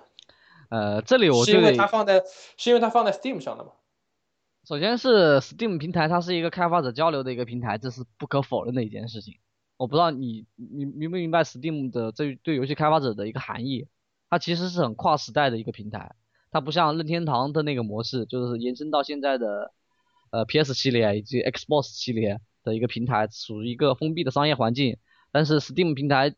[0.70, 2.22] 呃，这里我是因为它放在
[2.57, 3.72] 是因为它放在 Steam 上的吗？
[4.66, 9.35] 首先是 Steam 平台，它是一个开发者交流的一个平台，这是不可否认的一件事情。
[9.77, 13.87] 我不知道你你明不明白 Steam 的这对游戏开发者的一个含义？
[14.31, 16.14] 它其实是很跨时代的一个平台，
[16.50, 19.74] 它不像任天堂的那个模式，就是延伸到现在的
[20.31, 24.96] 呃 PS 系列以及 Xbox 系列的一个平台，属于一个封闭的商业环境。
[25.31, 26.35] 但是 Steam 平台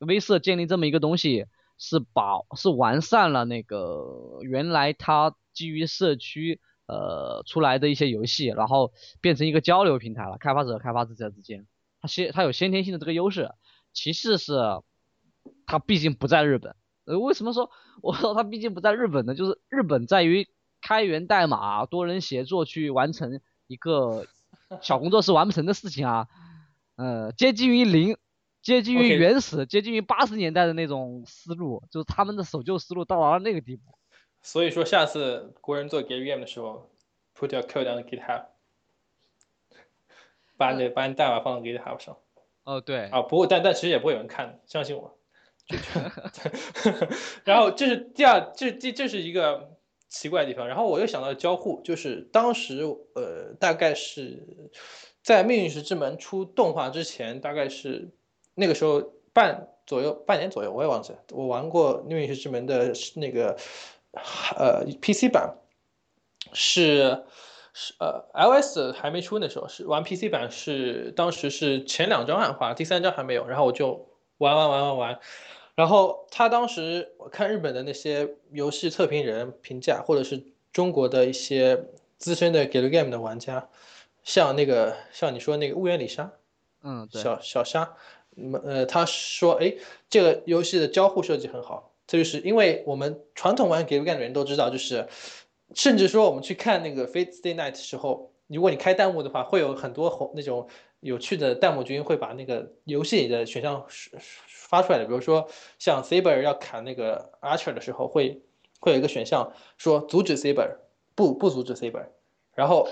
[0.00, 1.46] 威慑建立这么一个东西，
[1.78, 6.60] 是把是完善了那个原来它基于社区。
[6.92, 11.66] 呃，出来的一些游戏，然后变成一个交流平台了，开发者和开发者之间，
[12.02, 13.50] 它先它有先天性的这个优势。
[13.94, 14.52] 其次是
[15.64, 16.76] 它毕竟不在日本，
[17.06, 17.70] 呃，为什么说
[18.02, 19.34] 我说它毕竟不在日本呢？
[19.34, 20.46] 就是日本在于
[20.82, 24.26] 开源代码、多人协作去完成一个
[24.82, 26.28] 小工作室完不成的事情啊，
[26.96, 28.18] 呃，接近于零，
[28.60, 33.82] 接近于原始，接近于八十年代的那种思路，就是他们的守旧思路到达了那个地步。
[34.42, 36.90] 所以说，下次国人做 game 的时候
[37.38, 38.46] ，put your code on GitHub，
[40.58, 42.18] 把你把你代码放到 GitHub 上。
[42.64, 43.06] 哦，对。
[43.06, 45.16] 啊，不过但但其实也不会有人看，相信我。
[47.44, 49.76] 然后这是第二，这这这是一个
[50.08, 50.66] 奇怪的地方。
[50.66, 52.82] 然后我又想到交互，就是当时
[53.14, 54.44] 呃，大概是
[55.22, 58.10] 在《命运石之门》出动画之前，大概是
[58.54, 59.00] 那个时候
[59.32, 61.20] 半左右，半年左右，我也忘记了。
[61.30, 63.56] 我玩过《命运石之门》的那个。
[64.56, 65.56] 呃，PC 版
[66.52, 67.24] 是
[67.72, 75.20] 是呃，iOS 还没出那时候是玩 PC 版，是当时是前两张汉化，第三张还没有，然后我就玩玩玩玩玩，
[75.74, 81.86] 然后他当时我看日本的那些游戏测评人评价，或者是中国的一些
[82.18, 83.70] 资深的 Gal Game 的玩家，
[84.22, 86.30] 像那个像你说那个雾原里沙，
[86.82, 87.96] 嗯，小小沙，
[88.64, 89.74] 呃，他说哎，
[90.10, 91.91] 这个游戏的交互设计很好。
[92.12, 95.08] 这就是因为我们传统玩 Game 的人都知道，就是
[95.74, 100.68] 甚至说我们去看那个 Fate Stay Night 时候，如果你开弹幕的话，会有很多红那种
[101.00, 103.86] 有趣的弹幕君会把那个游戏里的选项
[104.46, 105.06] 发出来的。
[105.06, 105.48] 比如说
[105.78, 108.42] 像 Saber 要砍那个 Archer 的时候，会
[108.78, 110.76] 会有一个选项说阻止 Saber，
[111.14, 112.08] 不不阻止 Saber。
[112.54, 112.86] 然后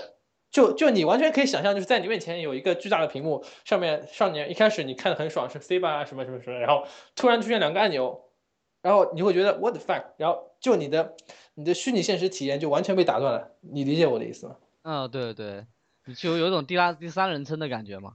[0.49, 8.25] 就就你完全可以想象，就是在你面前有一个巨大的屏幕，上面上面一开始你看的很爽是 Saber 啊什么什么什么，然后突然出现两个按钮。
[8.81, 11.15] 然后你会觉得 what the fuck，然后就你的
[11.53, 14.55] 你的虚拟现实体验就完全被打断了，你理解我的意思吗？
[14.81, 15.67] 嗯，对对，
[16.05, 18.13] 你就有种第拉第三人称的感觉吗？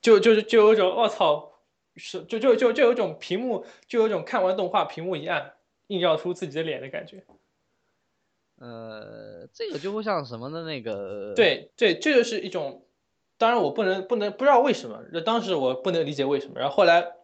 [0.00, 1.52] 就就是就有种我操，
[1.96, 5.54] 是就就就就有种屏幕就有种看完动画屏幕一按，
[5.88, 7.24] 映照出自己的脸的感觉。
[8.60, 11.34] 呃，这个就会像什么的那个？
[11.34, 12.86] 对对，这就是一种，
[13.36, 17.14] 当然我不能不能不知道为什么，那当时我不能理解为什么，然后后来。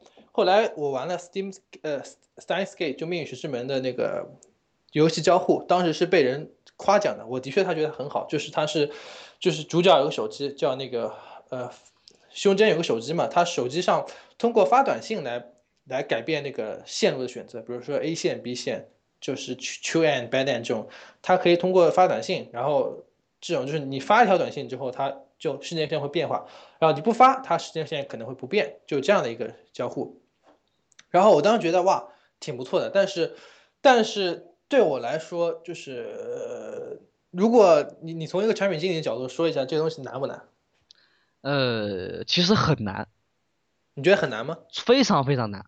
[0.40, 2.02] 后来我玩了 Steam 呃
[2.38, 4.26] Steins Gate 就命运石之门的那个
[4.92, 7.26] 游戏交互，当时是被人夸奖的。
[7.26, 8.90] 我的确他觉得很好，就是他是，
[9.38, 11.12] 就是主角有个手机叫那个
[11.50, 11.70] 呃，
[12.30, 14.06] 胸间有个手机嘛，他手机上
[14.38, 15.44] 通过发短信来
[15.84, 18.88] 来改变那个线路的选择，比如说 A 线、B 线，
[19.20, 20.88] 就是 true and bad end 这种，
[21.20, 23.04] 他可以通过发短信，然后
[23.42, 26.46] 这种就是你发一条短信之后，它就时间线会变化，
[26.78, 30.19] 然后你不发，它时间线可能会不变，就这样的一个交互。
[31.10, 32.08] 然后我当时觉得哇，
[32.38, 33.36] 挺不错的，但是，
[33.80, 36.98] 但是对我来说，就是呃，
[37.30, 40.48] 如果你你从一个产品经理的角度说一下，这东西难不难？
[41.42, 43.08] 呃，其实很难。
[43.94, 44.58] 你觉得很难吗？
[44.72, 45.66] 非常非常难。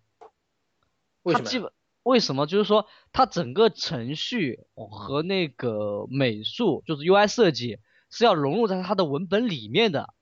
[1.23, 1.49] 为什么？
[1.49, 1.73] 基本
[2.05, 2.47] 为什么？
[2.47, 7.79] 就是说，它整个程序和那个美术，就是 UI 设计，
[8.11, 10.15] 是要融入在它的文本里面的。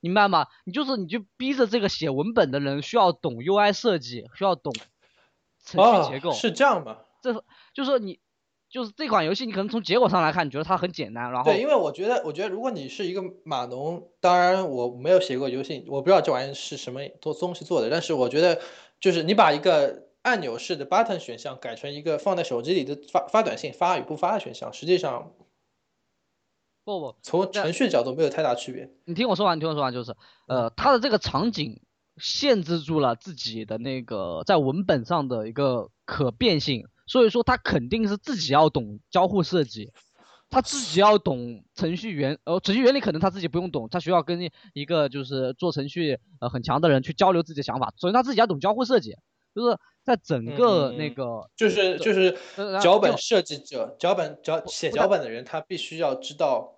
[0.00, 0.46] 明白吗？
[0.64, 4.72] 你就是你就逼着这个写文本的人需要懂 UI 设计，需要懂
[5.64, 6.98] 程序结构，是这样吗？
[7.20, 7.44] 这
[7.74, 8.20] 就是你
[8.70, 18.60] 就是这款游戏，你可能从结果上来看，你觉得它很简单，然后对，因为我觉得我觉得如果你是一个码农，当然我没有写过游戏，我不知道这玩意是什么做东西做的，但是我觉得
[19.00, 25.32] 就是你把一个按钮式的 button 选项改成一个放在手机里的发发短信发与不发的选项，实际上。
[26.88, 28.90] 不不，从程序角度没有太大区别。
[29.04, 30.16] 你听我说完，你听我说完，就是，
[30.46, 31.82] 呃，它的这个场景
[32.16, 39.92] 限制住了自己的那个在文本上的一个可变性，所以说他肯定是自己要懂交互设计，
[40.48, 49.14] 他自己要懂程序员，呃，程序原理可能他自己不用懂，他需要跟一个就是做程序呃很强的人去交流自己的想法，首先他自己要懂交互设计，
[49.54, 52.34] 就是在整个那个就是就是
[52.80, 56.76] 脚本设计者，脚本脚写脚本的人，他必须要知道。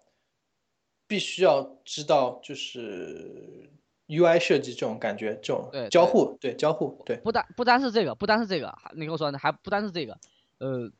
[1.10, 3.68] 必须要知道，就是
[4.06, 7.16] UI 设计这种感觉，这种交互，对交互，对。
[7.16, 10.16] 不单不单是这个，不单是这个，你跟我说，还不单是这个，
[10.58, 10.92] 呃，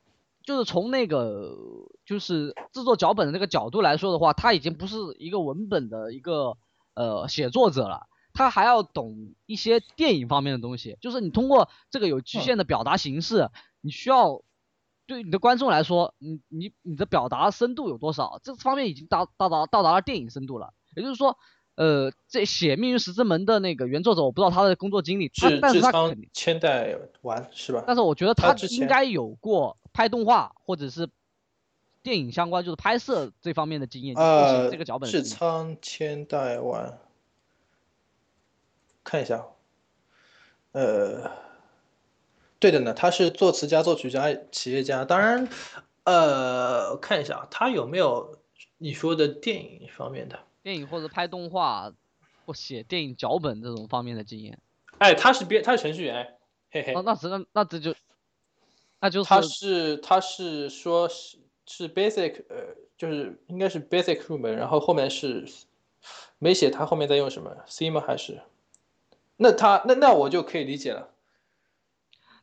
[0.43, 1.55] 就是从那个
[2.05, 6.57] 就是制作脚本的那个角度来说的话，他已经不是一个文本的一个
[6.93, 13.49] 呃写作者了，他还要懂一些电影方面的东西，就是你通过这个有局限的表达形式，
[13.79, 14.43] 你需要。
[15.11, 18.39] 对你的观众来说，你你你的表达深度有多少？
[18.41, 20.73] 这方面已经达到达到达了电影深度了。
[20.95, 21.37] 也就是说，
[21.75, 25.91] 呃，这写《命运石之门》的那个原作者，我不知道他的工作经历，他但是他
[26.31, 27.83] 千代丸是吧？
[27.85, 31.09] 但是我觉得他应该有过拍动画或者是
[32.01, 34.15] 电影相关，就是拍摄这方面的经验。
[34.15, 35.09] 呃，这个脚本。
[35.09, 36.97] 是仓千代丸，
[39.03, 39.45] 看一下，
[40.71, 41.50] 呃。
[42.61, 45.03] 对的呢，他是作词家、作曲家、企业家。
[45.03, 45.49] 当然，
[46.03, 48.37] 呃，看一下他有没有
[48.77, 51.91] 你说的电影方面的电影或者拍动画
[52.45, 54.59] 或写电影脚本这种方面的经验。
[54.99, 56.37] 哎，他是编，他是程序员，
[56.69, 56.93] 嘿嘿。
[56.93, 57.95] 哦，那那那这就
[58.99, 62.57] 那就是他是他是说是是 basic，呃，
[62.95, 65.47] 就是应该是 basic 入门，然后后面是
[66.37, 68.03] 没写他后面在用什么 C 吗？
[68.05, 68.39] 还是
[69.37, 71.09] 那他那那我就可以理解了。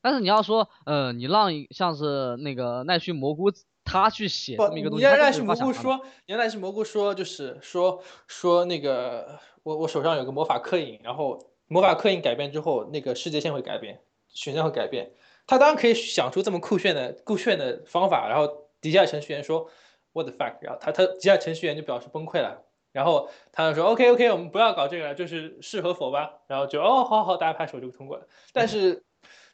[0.01, 3.51] 但是你要说，呃，你让像是那个奈须蘑菇
[3.85, 11.39] 他去写这么一个东西，你让奈须蘑菇说，你让奈须蘑菇说，就是说说那个我我手上有个魔法刻印，然后
[11.69, 15.11] 魔法刻印改变之后，那个世界线会改变，选项会改变。
[15.47, 18.47] 他当然可以想出这么酷炫的酷炫的方法，然后
[18.83, 19.69] 底下程序员说
[20.13, 20.57] What the fuck？
[20.61, 26.31] 然后他他底下程序员就表示崩溃了，然后他就说 OK OK，我们不要搞这个了，就是是和否吧。
[26.47, 28.27] 然后就哦好好，大家拍手就通过了。
[28.53, 29.03] 但是。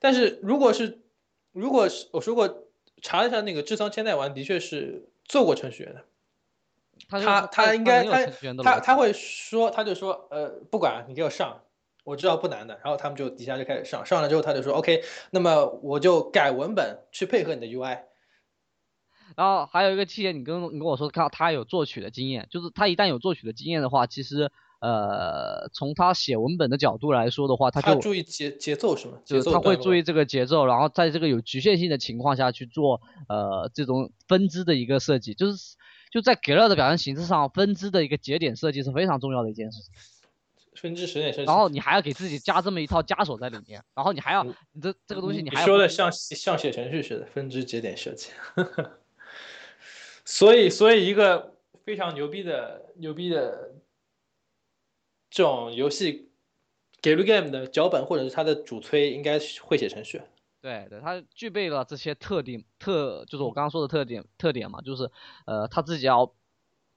[0.04, 1.00] 但是如果是，
[1.52, 2.66] 如果是我说过
[3.00, 6.04] 查了一下那个智仓千代丸的确是做过程序员的，
[7.08, 8.26] 他他应该他
[8.62, 11.62] 他他会说他就说呃不管你给我上，
[12.04, 18.00] 我知道不难的，然后他们就底下就开始上，上了之后他就说 OK，那么我就改文本去配合你的 UI，
[19.36, 24.52] 然后还有一个细节，你跟你跟我说看他有作曲的经验，就是他一旦有作曲的经验的话，其实。
[24.84, 29.14] 呃，从他写文本的角度来说的话，他就注意节节奏是吗？
[29.24, 35.56] 就是他会注意这个节奏，然后在这个有局限性的情况下去做呃这种分支的一个设计，就是
[36.12, 39.90] 就在 g e 的表现形式上，分支的一个节点设计是非常重要的一件事情。
[40.74, 41.46] 分支节点设计。
[41.46, 48.28] 然后你还要给自己加这么一套枷锁在里面，然后你还要你这这个东西你还说的像像写程序似的分支节点设计。
[50.26, 51.54] 所以所以一个
[51.86, 53.70] 非常牛逼的牛逼的。
[55.34, 56.30] 这种游戏
[57.02, 60.22] 给 game 的脚本或者是它的主推应该会写程序。
[60.62, 65.10] 对对，它具备了这些特点特，就是我刚刚说的特点特点嘛，就是
[65.44, 66.32] 呃他自己要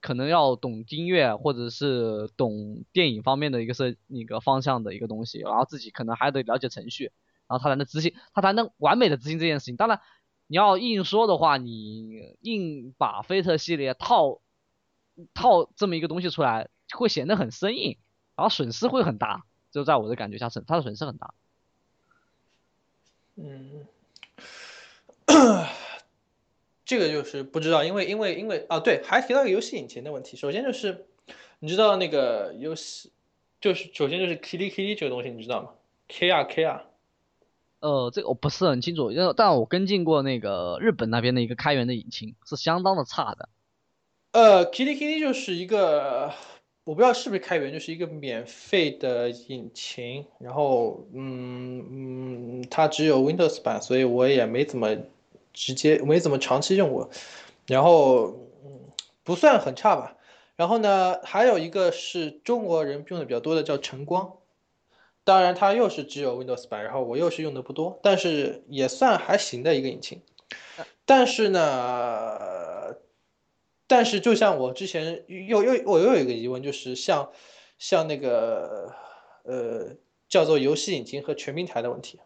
[0.01, 7.11] 可能要懂音乐或者是懂电影方面的一个设那个方向的一个东西，然后自己可能还得了解程序，
[7.47, 9.75] 然后他才能执行，他才能完美的执行这件事情。
[9.75, 9.99] 当然，
[10.45, 14.41] 你要硬说的话，你硬把菲特系列套
[15.33, 17.97] 套这么一个东西出来，会显得很生硬，
[18.37, 19.43] 然后损失会很大。
[19.69, 21.33] 就在我的感觉下，损他的损失很大。
[23.35, 23.85] 嗯，
[26.85, 30.37] 这个就是不知道，因为因为因为啊，对，还提到一个游戏引擎的问题。
[30.37, 31.05] 首先就是，
[31.59, 33.11] 你知道那个游戏，
[33.59, 35.71] 就是首先就是 Kitty Kitty 这个东西，你知道吗
[36.07, 36.85] ？K R K R。
[37.81, 43.49] 呃，这个我不是很清楚，因为但我跟进过那个日本那边的一个开源的引擎，是相当的差的。
[44.31, 46.33] 呃，Kitty Kitty 就是一个，
[46.87, 50.25] 我不知道是不是开源，就是一个免费的引擎。
[50.39, 51.85] 然后，嗯
[52.61, 54.95] 嗯，它只有 Windows 版，所以我也没怎么
[55.51, 57.09] 直接没怎么长期用过。
[57.65, 58.27] 然后，
[58.63, 58.79] 嗯，
[59.25, 60.15] 不算很差吧。
[60.55, 64.31] 然后呢，还有一个是中国人用的比较多的，叫晨光。
[65.25, 70.21] 当然，它又是只有 Windows 版，然后我又是用的不多，但是也算还行的一个引擎。
[71.03, 72.56] 但是呢，
[73.87, 77.31] 但是就像我之前又又我又有一个疑问，就是像
[77.79, 78.93] 像那个
[79.43, 79.95] 呃
[80.27, 82.19] 叫做游戏引擎和全平台的问题。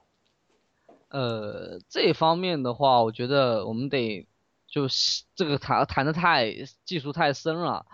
[1.09, 4.27] 呃，这方面的话，我觉得我们得
[4.67, 6.53] 就是这个谈谈的太
[6.83, 7.85] 技术太深了。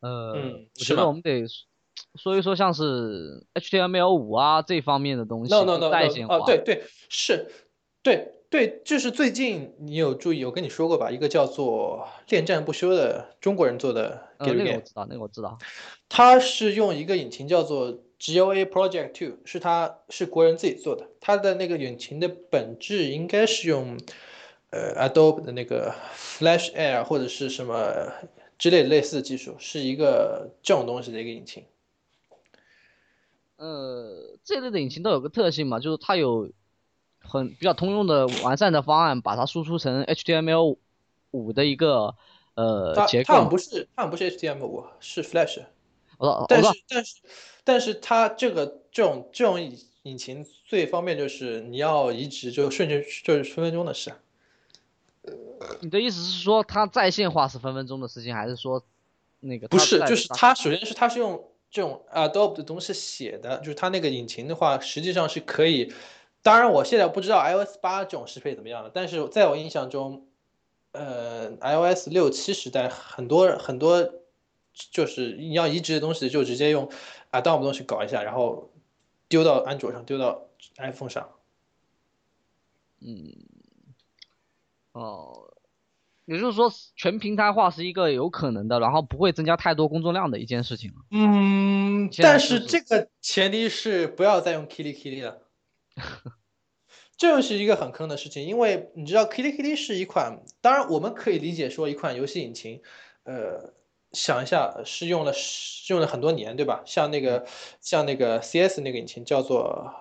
[0.00, 0.32] 呃，
[0.78, 1.44] 我觉得我们得。
[2.16, 7.50] 说一说，像是 HTML 五啊这方面的东西，no no no 在线化，对对是，
[8.02, 15.58] 对对，就是最近你有注意，我跟你说过吧，一个叫做恋战不休的中国人做的 game，那个我知道，那个我知道，
[16.06, 23.98] 他是用一个引擎叫做 GOA Project Two，是他是国人自己做的，他的那个引擎的本质应该是用
[24.68, 28.12] 呃 Adobe 的那个 Flash Air 或者是什么
[28.58, 31.64] 之类类似的技术，是一个这种东西的一个引擎。
[33.56, 36.50] 呃，这类的引擎都有个特性嘛，就是它有
[37.22, 40.76] 很比较通用的完善的方案，把它输出成 HTML
[41.30, 42.14] 五的一个
[42.54, 43.34] 呃结构。
[43.34, 45.62] 它不是，它不是 HTML 五，是 Flash。
[46.18, 47.16] 我但是但是
[47.64, 49.60] 但是它这个这种这种
[50.02, 54.12] 引擎最方便就是你要移植就瞬间就是分分钟的事。
[55.80, 58.82] 你的意思是说它在线化是分分钟的事情，还是说
[59.40, 59.68] 那个？
[59.68, 61.48] 不是，就是它首先是它是用。
[61.74, 65.90] 这种 Adobe 的东西写的，就是它那个引擎的话，实际上是可以。
[66.42, 70.26] 当然，我现在不知道 iOS 八这种适配怎么样了，但是在我印象中，
[70.92, 74.12] 呃，iOS 六七时代很多很多
[74.74, 76.90] 就是你要移植的东西，就直接用
[77.30, 78.70] Adobe 东西搞一下，然后
[79.28, 81.28] 丢到安卓上，丢到 iPhone 上。
[83.00, 83.32] 嗯，
[84.92, 85.48] 哦。
[86.24, 95.41] 也就是说，全平台化是一个有可能的，然后不会增加太多工作量的一件事情嗯，但是这个前提是不要再用 Kili Kili 了，
[97.16, 102.82] 这又是一个很坑的事情，因为你知道 Kitty Kitty 是一款，当然我们可以理解说一款游戏引擎，
[103.24, 103.72] 呃，
[104.12, 106.82] 想一下是用了是用了很多年，对吧？
[106.84, 107.46] 像那个
[107.80, 109.92] 像那个 CS 那个引擎叫做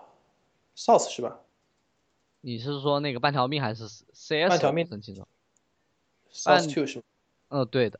[0.76, 1.40] Source 是吧？
[2.42, 4.50] 你是说那个半条命还是 CS？
[4.50, 5.28] 半条命很清楚。
[6.34, 7.04] Source Two 是吗？
[7.50, 8.00] 嗯，对的。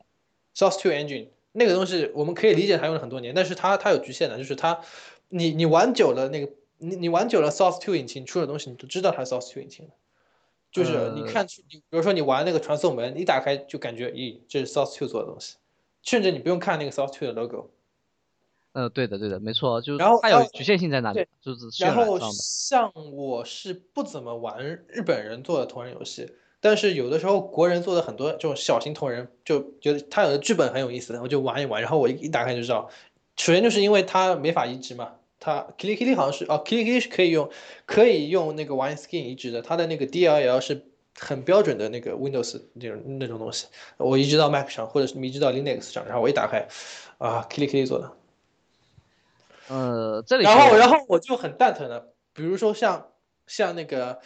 [0.56, 4.80] Source Two Engine 那个东西我们可以理解它用了很多年，但是它它有局限的，就是它，
[5.28, 9.92] 你你玩久了那个，你你玩久了 Source Two 引擎出的东西，你都知道它是 Source Two 引擎了。
[10.70, 15.56] 就是你看，你比如说你玩那个传送门，一打开就感觉，咦，这是 Source Two 做的东西，
[16.02, 17.70] 甚至你不用看那个 Source Two 的 logo。
[18.72, 21.26] 嗯，对的，对的，没错，就是然后它有局限性在哪里？
[21.42, 26.32] 就是然后像我是不怎么玩日本人做的同人游戏。
[26.58, 31.82] 但是有的时候国人做的很多这种小型同人，就觉得他有的剧本很有意思，我就玩一玩。
[31.82, 32.88] 然后我一一打开就知道，
[33.36, 37.50] 首先就是因为它没法移植嘛，它 Kitty Kitty 好像是哦，Kitty Kitty 是可以用，
[37.84, 40.86] 可以用那个 Wine Skin 移植的，它的那个 DLL 是
[41.18, 43.66] 很标准的那个 Windows 那种那种东西，
[43.96, 46.68] 我移植到 Mac 上或者是移植到 Linux 上，然后我一打开，
[47.18, 48.12] 啊，Kitty Kitty 做的，
[49.68, 53.08] 呃，这里然后然后我就很蛋疼的，比如说像
[53.46, 54.20] 像那个。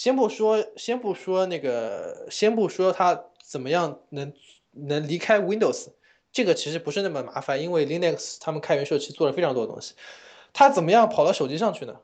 [0.00, 4.32] 先不说，先不说那个，先不说它怎么样能
[4.70, 5.88] 能离开 Windows，
[6.32, 9.94] 这个其实不是那么麻烦，因为 Linux 他们开源社区做了非常多的东西。
[10.52, 11.96] 它怎么样跑到手机上去呢？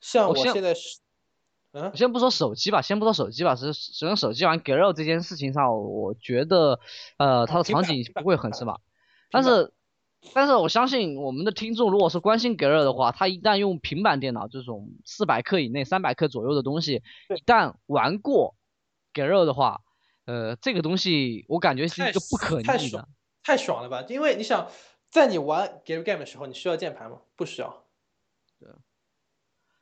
[0.00, 0.98] 像我现在是，
[1.72, 6.80] 嗯，先不说手机吧，先不说手机吧，是使用手机玩 g r o 这件事情上，我觉得，
[7.18, 8.78] 呃，它的场景不会很是吧？
[9.30, 9.72] 但是。
[10.34, 18.56] 但是我相信我们的听众，如果是关心 g e r 的话，他一旦用平板电脑这种四百克以内、三百克左右的东西，一旦玩过
[19.12, 19.80] g e r 的话，
[20.24, 23.06] 呃，这个东西我感觉是一个不可逆的。
[23.48, 24.04] 太爽了吧？
[24.10, 24.70] 因为你想，
[25.08, 27.22] 在你玩 g e r Game 的时候，你需要键盘吗？
[27.34, 27.82] 不需要。
[28.60, 28.68] 对。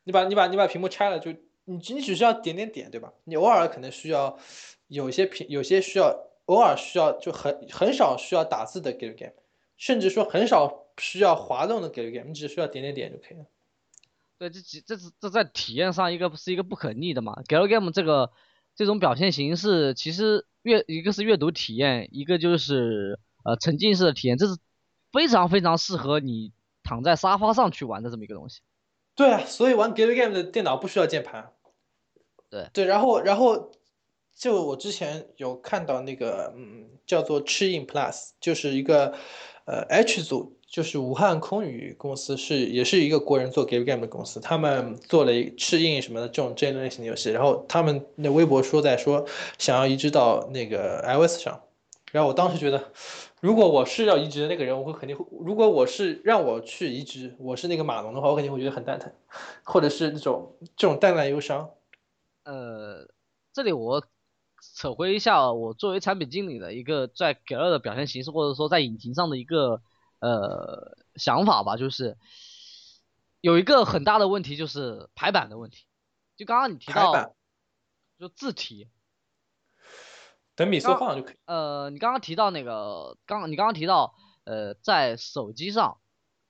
[0.04, 1.32] 你把你把你把屏幕拆了，就
[1.64, 3.12] 你你只需要点点点，对吧？
[3.24, 4.38] 你偶尔可能需要
[4.86, 9.32] 有些屏，有些需要偶尔需要就很很少需要打字的 Galgame game，
[9.76, 13.46] 甚至说很少需要滑动的 Galgame game，你只需要点点点就可以了。
[14.38, 18.30] 对，这几这是这在体验上一个是一个不可逆的嘛？Galgame 这个
[18.76, 24.56] 这种表现形式，其实阅一个是阅读体验，一个就是呃沉浸式的体验，这是
[25.12, 28.60] 非常非常适合你躺在沙发上去玩的这么一个东西。
[29.14, 31.52] 对啊，所以玩 GAY GAME 的电脑不需要键盘。
[32.50, 33.72] 对对，然后然后
[34.34, 39.14] 就我之前有看到那个嗯叫做 Chin Plus，就是一个
[39.64, 49.26] 呃 H 组，就是武汉空宇公司是也是一个国人做 Game Game 的公司，他们做了一赤印什么的这种这类型的游戏，然后他们那微博说在说
[49.58, 51.62] 想要移植到那个 iOS 上，
[52.12, 52.92] 然后我当时觉得，
[53.40, 59.12] 如果我是要移植的那个人，我会肯定会，如果我是让我去移植，我是那个马龙的话，我肯定会觉得很蛋疼，
[59.62, 61.70] 或者是那种这种淡淡忧伤。
[62.44, 63.08] 呃，
[63.52, 64.02] 这里我
[64.74, 69.82] 扯回一下，我作为产品经理的一个在 g a 的表现形式，或者说在引擎上的一个
[70.20, 72.16] 呃想法吧，就是
[73.42, 75.84] 有一个很大的问题，就是排版的问题。
[76.36, 77.34] 就刚刚你提到，
[78.18, 78.88] 就字体，
[80.56, 81.36] 等比缩放就可以。
[81.44, 85.98] 呃，你刚刚提到那个，刚你刚刚提到，呃，在手机上，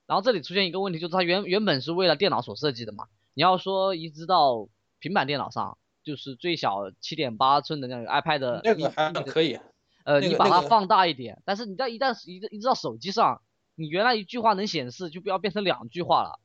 [0.06, 5.76] 然后这里出现一个问题，就是它原原本是为了电脑所设计的嘛，你要说移植到平板电脑上。
[6.06, 9.58] 就是最小七点八寸的那个 iPad，那个还可以。
[10.04, 13.42] 呃，你把它放大一点，但是你在一旦移移植到手机上，
[13.74, 16.38] 你原来一句话能显示，就不要变成两句话了。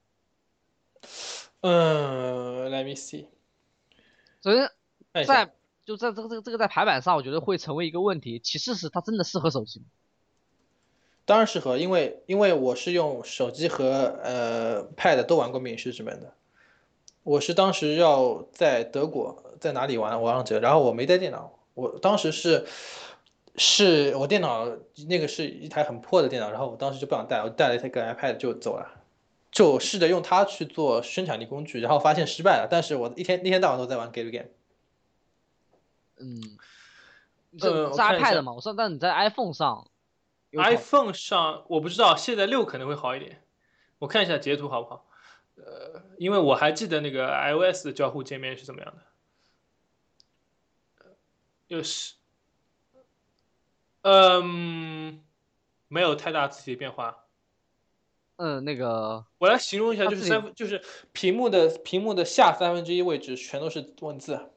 [1.60, 3.28] 嗯，Let me see。
[4.42, 4.68] 首先，
[5.28, 5.54] 在
[5.92, 8.40] 就在这个这个这个在排版上，我觉得会成为一个问题。
[8.40, 9.86] 其次是它真的适合手机吗？
[11.26, 16.34] 当然适合，因为因为我是用手机和呃 Pad 都玩过《命运石之门》的。
[17.24, 19.44] 我是当时要在德国。
[19.62, 22.66] 在哪里玩我忘记了，然后我没带电脑，我当时是，
[23.58, 24.68] 是我电脑
[25.08, 28.88] 那个是一台很破的电脑，然后我当时就不想带，我带了一个 iPad 就走了，
[29.52, 32.68] 就试着用它去做生产力工具，然后发现失败了。
[32.72, 34.48] 但是我一天一天到晚都在玩 Game Game。
[36.22, 36.58] 嗯，
[37.60, 37.68] 是
[37.98, 38.54] iPad 嘛？
[38.54, 39.88] 我说，但你在 iPhone 上
[40.52, 43.44] ，iPhone 上我不知道，现在六可能会好一点，
[44.00, 45.06] 我看一下截图好不好？
[45.56, 49.04] 呃，因为我还记得那个 iOS 的交互界面是怎么样的。
[51.68, 52.16] 就是，
[54.02, 55.24] 嗯，
[55.88, 57.26] 没有太大字体变化。
[58.36, 64.51] 嗯，那个，我来形容一下，就是三分，就是屏幕的屏幕的下三分之一位置全都是文字。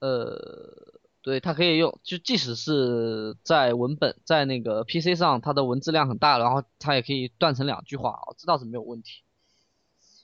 [0.00, 9.22] 呃，对，它可以用，就即使是在文本在那个 PC 上，它的文字量很大，然后它也可以断成两句话，这倒是没有问题。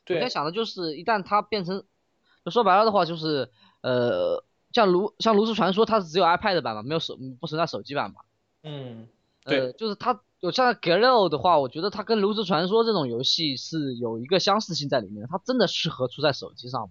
[0.05, 1.85] 对我在想的就是，一旦它变成，
[2.45, 3.51] 就说白了的话，就是
[3.83, 4.45] 呃。
[4.75, 8.22] 像炉像炉石传说，它是只有 iPad 版嘛，没有手不存在手机版嘛。
[8.64, 9.07] 嗯，
[9.45, 16.91] 对，就是它有像 Galo 的话，我觉得它跟炉石传说这种游戏是有一个相似性在里面，它真的适合出在手机上。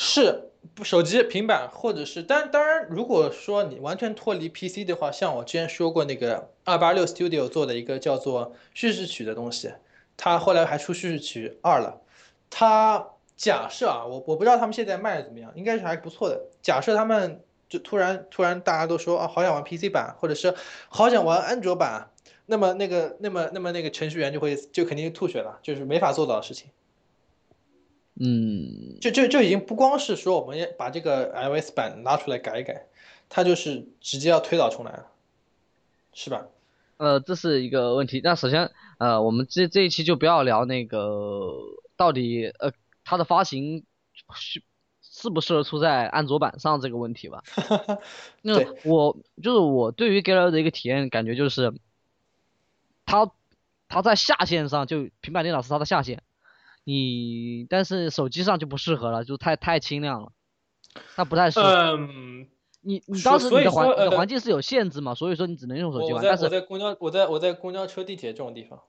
[0.00, 9.72] 是，不手机、平板，或者是，但当然，如果说你完全脱离 PC 的话，像我之前说过那个二八六 Studio 做的一个叫做叙事曲的东西，
[10.16, 12.00] 它后来还出叙事曲二了，
[12.48, 13.08] 它。
[13.38, 16.42] 假设啊，我我不知道他们现在卖的怎么样，应该是还不错的。
[16.60, 20.52] 假设他们就突然突然大家都说啊，好想玩 PC 版，或者是
[20.88, 22.10] 好想玩安卓版，
[22.46, 26.68] 那么那个那么那么那个程序员就会就肯定吐血了，就是没法做到的事情。
[28.20, 32.86] 嗯，就就就已经不光是说我们把这个 iOS 版拿出来改一改，
[33.28, 35.06] 它就是直接要推倒重来了，
[36.12, 36.46] 是吧？
[36.96, 38.20] 呃，这是一个问题。
[38.22, 41.52] 那首先呃，我们这这一期就不要聊那个
[41.96, 42.72] 到底呃。
[43.10, 43.86] 它的发行
[44.34, 44.62] 适
[45.00, 47.42] 适不适合出在安卓版上这个问题吧？
[48.44, 51.72] 那我就是我对于 g a l e r 的一个体验感觉就是，
[53.06, 53.32] 它
[53.88, 56.22] 它在下线上就平板电脑是它的下线，
[56.88, 60.32] 你但是手机上就不适合了，就太太轻量了，
[61.14, 61.68] 它不太适合。
[61.68, 62.48] 嗯，
[62.80, 65.14] 你你当时你的环你的环境是有限制嘛？
[65.14, 66.24] 所以说你只能用手机玩。
[66.24, 68.80] 但是我在公交我在我在公交车地铁这种地方，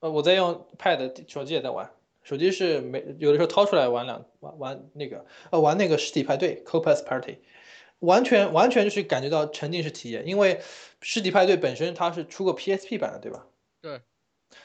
[0.00, 1.88] 呃我在用 Pad 手机也在玩。
[2.24, 7.38] 手机是没有的时候掏出来玩两玩玩那个呃玩那个实体派对 Copas Party，
[8.00, 10.60] 完全完全就是感觉到沉浸式体验，因为
[11.00, 13.46] 实体派对本身它是出过 PSP 版的，对吧？
[13.80, 14.00] 对。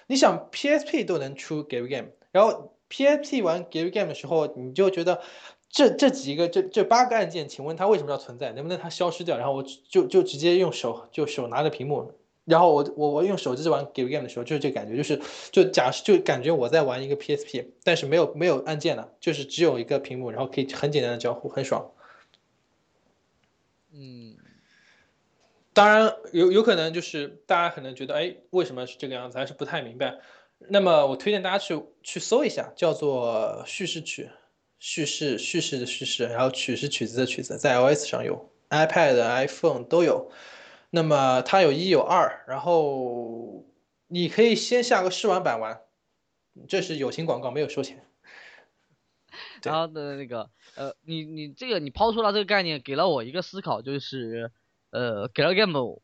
[0.07, 5.21] 你想 PSP 都能出 Game Game，然后 PSP 玩 Game Game 的时候，你就觉得
[5.69, 8.51] 这这几个这这八个按键，请问它为什么要存在？
[8.53, 9.37] 能不能它消失掉？
[9.37, 12.13] 然后我就就直接用手就手拿着屏幕
[12.45, 15.21] 然后我我我用手机玩 Give Game 的时候，就是这感觉，就是
[15.51, 21.91] 就假设就感觉我在玩一个 PSP，但是没有没有按键了，就是只有一个屏幕，然后可以很简单的交互，很爽。
[23.91, 24.37] 嗯，
[25.77, 30.17] 当然有有可能就是大家可能觉得，哎，为什么是这个样子，还是不太明白。
[30.57, 34.27] 那么我推荐大家去去搜一下，叫做叙事曲，
[34.79, 40.31] 叙事叙事的叙事，然后曲是曲子的曲子，在 iOS 上有，iPad、iPhone 都有。
[40.89, 43.63] 那么它有一有二，然后
[44.07, 45.81] 你可以先下个试玩版玩，
[46.67, 48.03] 这是友情广告，没有收钱。
[49.61, 54.51] 然后的那个呃，你你这个你抛出了这个概念，给了我一个思考，就是
[54.91, 55.99] 呃 g a l Game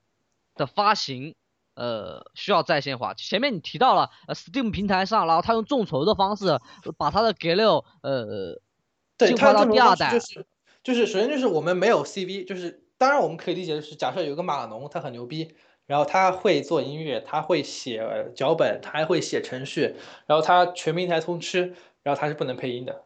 [0.55, 1.35] 的发行
[1.75, 3.13] 呃需要在线化。
[3.13, 6.59] 前面你提到了呃 Steam 平台上，然后他用众筹的方式
[6.97, 8.61] 把他的 g a l 呃
[9.17, 10.45] 对，进化到第二代就，是
[10.83, 15.55] 就是首先就是我们没有 CV，就是当然我们可以理解就是假设有个码农他很牛逼，
[15.85, 23.03] 然后他会做音乐，他会写呃脚本，他还会写程序，然后他全平台通吃，然后他是不能配音的，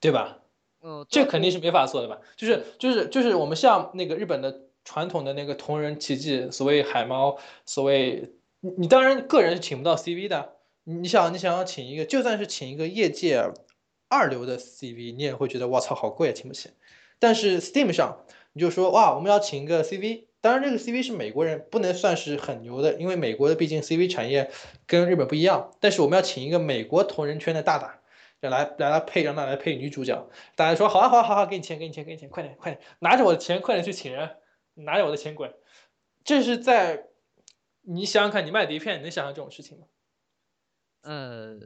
[0.00, 0.38] 对吧？
[0.82, 2.18] 嗯，这肯定是没法做的吧？
[2.36, 10.54] 就是就是就是我们像那个日本的传统的那个同人奇迹，所谓海猫，所谓你你当然个人是请不到 CV 的，
[10.84, 13.44] 你你想你想要请一个，就算是请一个业界
[14.08, 16.70] 二流的 CV，你也会觉得我操好贵啊，请不起。
[17.20, 24.50] 但是 Steam 上你就说哇，我们要请一个 CV，当然这个 CV 是美国人，不能算是很牛的，因为美国的毕竟 CV 产业
[24.88, 25.70] 跟日本不一样。
[25.78, 28.00] 但是我们要请一个美国同人圈的大大，
[28.50, 30.28] 来来来配让他来配女主角。
[30.56, 34.36] 大家说好啊好啊好啊，给你钱给你钱给你钱，快点快点，拿着我的钱快点去请人，
[34.74, 35.54] 拿着我的钱滚。
[36.24, 37.08] 这是在
[37.82, 39.86] 你想想看，你卖碟片，你能想象这种事情吗？
[41.02, 41.58] 呃，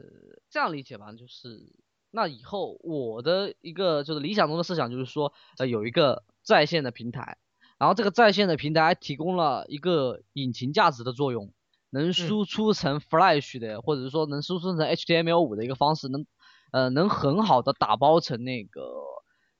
[0.49, 1.71] 这样理解吧，就是
[2.09, 7.37] 那以后我的一个就是理想中的设想就是说，呃，有一个在线的平台，
[7.77, 11.53] 然后这个在线的平台还提供了一个引擎价值的作用，
[11.91, 16.25] 能输出成 Flash 的，或者是说能输出成 HTML5 的一个方式，能
[16.71, 18.81] 呃能很好的打包成那个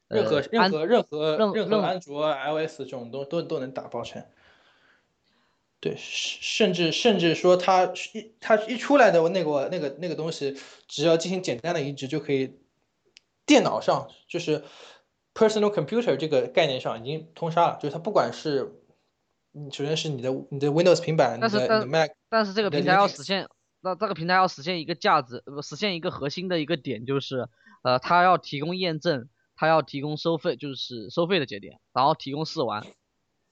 [0.07, 4.23] 任何任何任何任任何安卓、iOS 这种都都都能打包成。
[5.79, 12.57] 对，甚甚至甚至说它一它一出来的那个那个那个东西，只要进行简单的移植就可以，
[13.45, 14.63] 电脑上就是
[15.35, 18.81] personal computer 这个概念上已经通杀了，就是它不管是，
[19.53, 23.47] 嗯，首先是你的你的 Windows 平板，你但是的你的 Mac，但是这个平台要实现，
[23.81, 27.47] 那这个平台要实现一个价值，呃，不实现一个核心的一个点，就是，
[27.83, 32.85] 呃，它要提供验证，它要提供收费，就是收费的节点，然后提供试玩，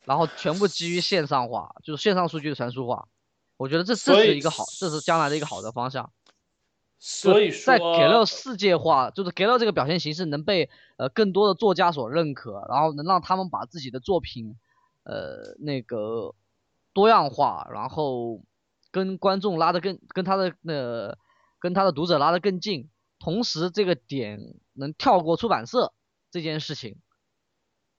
[0.03, 3.07] 然后全部基于线上化，就是线上数据的传输化。
[3.57, 6.11] 我觉得这这是一个好，这是将来的一个好的方向。
[6.97, 14.55] 所以说在说给了世界化，就是给了这个表现形式能被呃更多的作家所认可，然后能让他们把自己的作品
[15.03, 16.33] 呃那个
[16.93, 18.41] 多样化，然后
[18.95, 21.17] 跟观众拉得更跟他的呃
[21.59, 22.89] 跟他的读者拉得更近，
[23.19, 25.91] 同时这个点能跳过出版社
[26.31, 26.95] 这件事情，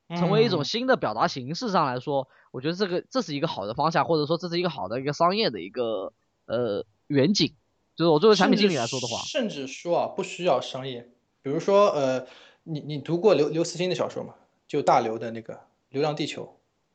[0.08, 6.14] 成为一种嗯新的表达形式上来说，我觉得这个这是一个好的方向，或者说这是一个好的一个商业的一个
[6.46, 7.54] 呃远景。
[7.94, 11.12] 就是我作为产品经理来说的话，甚至说啊，不需要商业。
[11.42, 12.26] 比如说，呃，
[12.62, 14.34] 你你读过刘刘慈欣的小说吗？
[14.66, 15.54] 就大刘的那个
[15.90, 16.44] 《流浪地球》。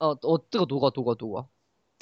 [0.03, 1.47] 哦，我这个读过，读过，读过。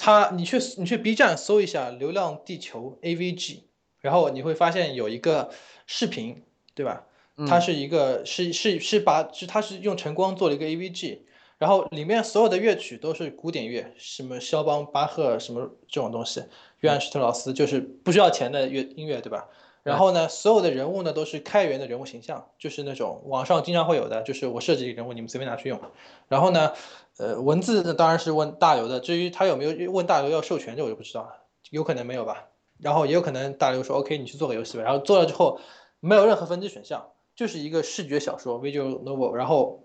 [0.02, 3.58] 他，你去你去 B 站搜一下《流浪地球》AVG，
[4.00, 5.50] 然后你会发现有一个
[5.86, 6.42] 视频，
[6.74, 7.04] 对吧？
[7.46, 11.18] 它嗯是一个是是是把是它是用晨光做了一个 AVG，
[11.58, 16.44] 然后里面所有的乐曲都是古典乐，什么肖邦、巴赫什么这种东西，
[16.80, 19.48] 约翰施特劳斯就是不需要钱的乐音乐，对吧？
[19.82, 25.80] 然后呢，所有的人物呢都是开源的人物形象，就是那种网上经常会有的，就是我设计一个人物，你们随便拿去用。
[26.28, 26.72] 然后呢，
[27.16, 31.30] 呃，文字呢当然是问大刘的，至于他有没有问大刘要授权，这我就不知道了，
[31.70, 32.48] 有可能没有吧。
[32.78, 34.82] 然后也有可能大刘说 OK，你去做个游戏吧。
[34.82, 35.60] 然后做了之后
[36.00, 39.32] 没有任何分支选项，就是一个视觉小说 visual novel。
[39.32, 39.82] 然后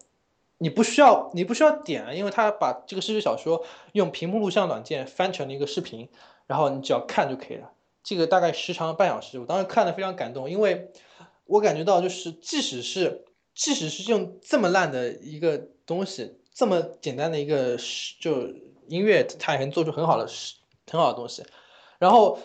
[0.57, 6.09] 你不需要你不需要点，因为他把这个视觉小说用屏幕录像软件翻成了一个视频，
[6.47, 7.71] 然后你只要看就可以了。
[8.05, 10.91] 这个大概时长半小时，我当时看的非常感动，因为
[11.45, 13.25] 我感觉到就是即使是
[13.55, 17.75] 即使是用这么烂的一个东西，这么简单的一个
[18.21, 18.43] 就
[18.87, 20.29] 音乐，它也能做出很好的
[20.89, 21.43] 很好的东西。
[21.97, 22.37] 然后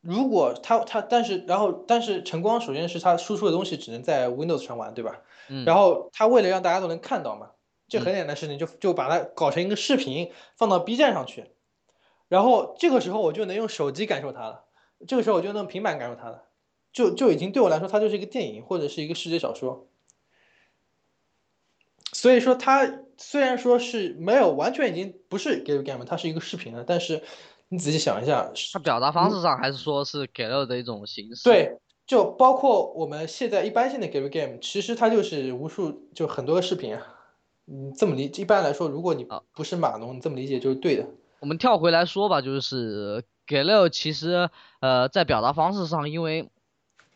[0.00, 5.20] 如果它它但是然后但是晨光首先是它输出的东西只能在 Windows 上玩，对吧？
[5.48, 5.66] 嗯。
[5.66, 7.50] 然后它为了让大家都能看到嘛，
[7.86, 11.50] 这很简单的事情就就把它搞成一个视频放到 B 站上去，
[12.28, 14.64] 然后这个时候我就能用手机感受它了。
[15.06, 16.44] 这个时候我就能平板感受它了，
[16.92, 19.86] 就就已经对我来说，它就是一个电影或者是一个世界小说。
[22.12, 27.22] 所以说它虽然说是没有完全已经不是 Gallery Game，它是一个视频了，但是
[27.68, 31.44] 你仔细想一下，它表达方式上还是说是 Gallery 的一种形式。
[31.44, 37.06] 对，就包括我们现在一般性的 Gallery Game，其实它就是无数就很多个视频啊。
[37.66, 39.24] 嗯，这么理，一般来说，如果你
[39.54, 41.06] 不是码农，你这么理解就是对的。
[41.38, 44.48] 我们跳回来说吧，就是 Gallery 其实
[44.78, 46.48] 呃在表达方式上，因为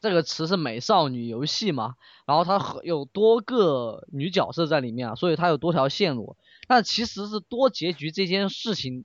[0.00, 1.94] 这个词是美少女游戏嘛，
[2.26, 6.36] 然后它有多个女角色在里面啊，所以它有多条线路。
[6.66, 9.04] 但其实是多结局这件事情，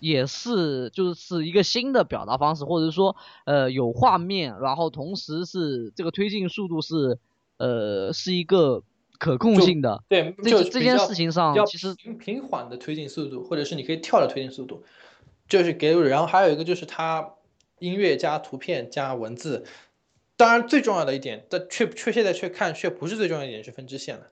[0.00, 7.18] 也是就是是一个新的表达方式，或者说呃有画面，然后同时是这个推进速度是
[7.58, 8.82] 呃是一个
[9.18, 10.04] 可控性的。
[10.08, 14.84] 对，这这件事情上其实平缓的推进速度，或者是你可以跳的推进速度，
[15.48, 15.92] 就是给。
[15.92, 17.34] 然后还有一个就是它
[17.78, 19.66] 音乐加图片加文字。
[20.36, 24.26] 当然，最重要的一点，但却却现在却看却不是最重要一点，是分支线了。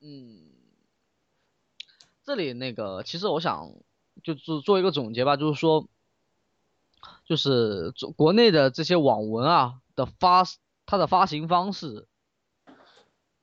[0.00, 0.52] 嗯，
[2.22, 3.72] 这里那个，其实我想
[4.22, 5.88] 就是做一个总结吧，就是说，
[7.24, 10.44] 就是国内的这些网文啊的发，
[10.86, 12.06] 它的发行方式，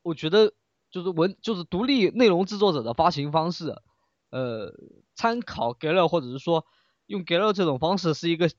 [0.02, 0.54] 我觉得
[0.92, 3.76] 就是文就是独立内容制作者的发行方式，
[4.30, 4.74] 呃，
[5.22, 6.66] 参考 g a l 或者是说
[7.06, 8.50] 用 g a l 这种方式是一个。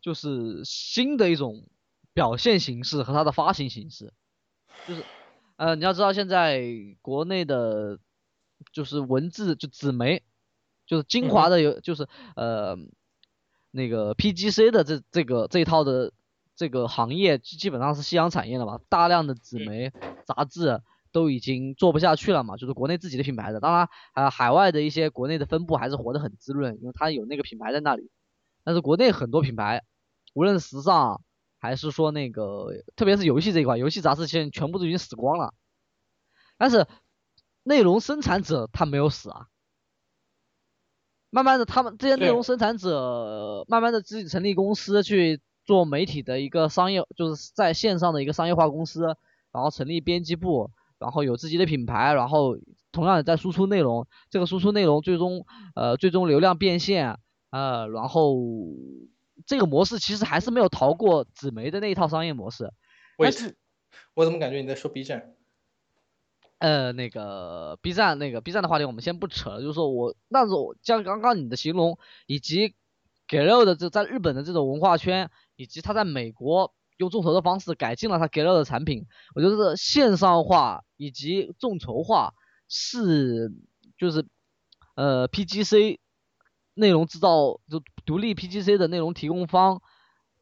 [0.00, 1.66] 就是新的一种
[2.14, 4.12] 表现形式和它的发行形式，
[4.86, 5.04] 就是
[5.56, 6.62] 呃你要知道现在
[7.02, 7.98] 国内的，
[8.72, 10.22] 就是文字就纸媒，
[10.86, 12.78] 就是精华的有就是呃
[13.72, 16.12] 那个 PGC 的这这个这一套的
[16.54, 19.92] 这个行业基本上是夕阳产业了嘛，大量的纸媒
[20.24, 20.80] 杂志
[21.12, 28.10] 都已经做不下去了嘛，就是国内自己的品牌的，当然呃海外的一些国内的分部还是活得很滋润，因为它有那个品牌在那里。
[28.64, 29.82] 但是国内很多品牌，
[30.34, 31.22] 无论时尚
[31.58, 35.54] 还是说那个，特别是游戏这一块，游戏杂志现在全部都已经死光了。
[36.56, 36.86] 但是
[37.62, 39.46] 内容生产者他没有死啊，
[41.30, 49.04] 慢慢的他们这些内容生产者，慢慢的自己成立公司去做媒体的一个商业，就是在线上的一个商业化公司，
[49.52, 52.58] 然后成立编辑部，然后有自己的品牌，然后
[52.92, 57.18] 同样也在输出内容，这个输出内容最终呃最终流量变现。
[57.50, 58.36] 呃，然后
[59.46, 62.70] 这个模式其实还是没有逃过纸媒的那一套商业模式。
[63.16, 63.56] 但是，
[64.12, 65.34] 我怎么感觉你在说 B 站？
[66.58, 72.74] 呃，那个 B 站那个 B 站的话题我们先不扯了，就是说我那种像刚刚你的形容，以及
[73.26, 82.34] 给肉的这在日本的这种文化圈，以及他在美国用众筹的方式改进了他给肉的产品，我觉得线上化以及众筹化
[82.68, 83.50] 是
[83.96, 84.26] 就是
[84.94, 85.98] 呃 PGC。
[86.80, 89.82] 内容制造就独立 PGC 的内容提供方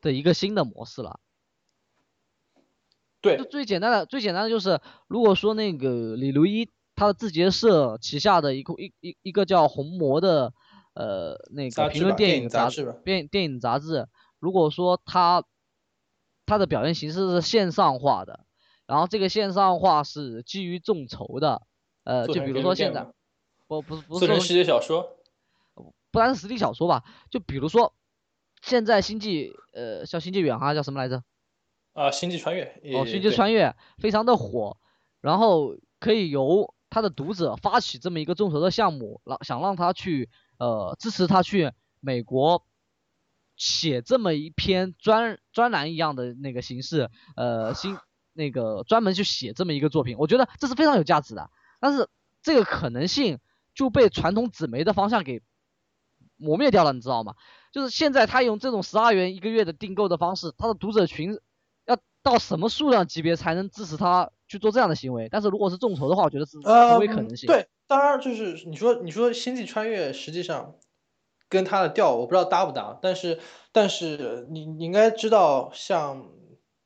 [0.02, 1.18] 的一个新的模式了。
[3.22, 4.78] 对，就最简单的最简单的就是，
[5.09, 10.52] 如果说那个李如一他的字节社旗下的一个一一一个叫红魔的
[10.92, 14.07] 呃那个评论电影杂志电电影杂志，
[14.38, 15.42] 如果说他
[16.47, 18.47] 他的表现形式是线上化的，
[18.86, 21.61] 然后这个线上化是基于众筹的，
[22.05, 23.07] 呃，就比如说现在
[23.66, 25.12] 不不不是说世界小说。
[26.12, 27.92] 不单是实体小说吧，就比如说，
[28.62, 31.22] 现在星际呃，叫星际远航叫什么来着？
[31.92, 32.64] 啊，星际穿越。
[32.94, 34.78] 哦，星际穿越非常的火，
[35.20, 41.70] 然后可以由他的读者发起这么一个众筹的项目，让想让他去呃支持他去
[42.01, 42.64] 美国
[43.57, 47.96] 写这么一篇专专栏一样的那个形式，呃，新
[48.32, 51.50] 那个专门去写这么一个作品，我觉得这是非常有价值的。
[51.80, 52.09] 但是
[52.42, 53.38] 这个可能性
[53.74, 55.42] 就被传统纸媒的方向给。
[56.38, 57.34] 磨灭掉了，你知道吗？
[57.72, 61.38] 就是现在他用这种十二元一个月的订购的方式，他的读者群
[61.86, 65.30] 要到什么数量级别才能支持他去做这样的行为？
[65.30, 67.46] 但是如果是众筹的话，我觉得是极为可能性。
[67.46, 70.74] 对，当然就是你说你说星际穿越实际上
[71.49, 73.38] 跟他的调我不知道搭不搭，但是
[73.72, 76.28] 但是你你应该知道，像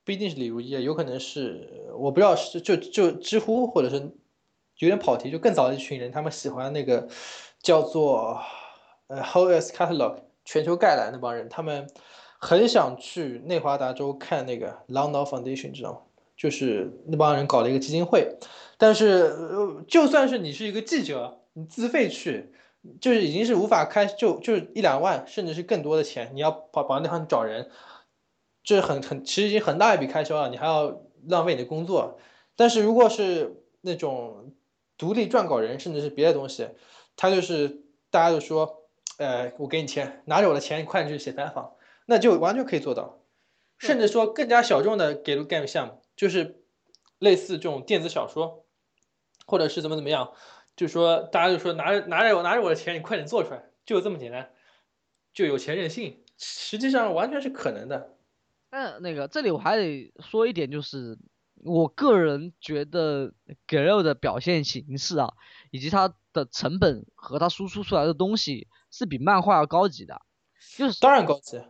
[0.04, 3.96] 不一定是李如一，有可能是我不知道是就就知乎或者是
[4.78, 7.08] 有点跑题，就更早的一群人，他们喜欢那个
[7.62, 8.40] 叫做。
[9.12, 11.90] 呃，Hoes Catalog 全球概览那帮人，他们
[12.38, 15.98] 很想去内华达州看那个 London Foundation，知道吗？
[16.36, 18.36] 就是那帮人搞了一个基金会，
[18.78, 19.08] 但是
[19.50, 22.52] 呃就算是你是一个记者，你自费去，
[23.00, 27.70] 就是已经是无法开，就就是一两万，甚至是更多的钱，你要跑跑那方找人，
[28.62, 32.18] 这是很很其实已经很大一笔开销了，你还要浪费你的工作。
[32.56, 34.54] 但是如果是那种
[34.98, 36.68] 独立撰稿人，甚至是别的东西，
[37.16, 38.78] 他就是大家就说。
[39.18, 41.74] 呃，我给你钱，拿着我的钱，你快点去写采访，
[42.06, 43.18] 那就完全可以做到。
[43.76, 46.62] 甚至说更加小众的给入 game 项目，就是
[47.18, 48.64] 类似这种电子小说，
[49.44, 50.32] 或者是怎么怎么样，
[50.76, 54.50] 就说大家就说拿着拿着我拿着我的钱，你快点做出来，就这么简单，
[55.34, 58.16] 就有钱任性，实际上完全是可能的。
[58.70, 61.18] 但那个这里我还得说一点，就是
[61.56, 63.32] 我个人觉得
[63.66, 65.32] g r l 的表现形式啊，
[65.70, 70.22] 以及它的成本和它输出出来的东西是比漫画要高级的，
[70.76, 71.60] 就是当然高级。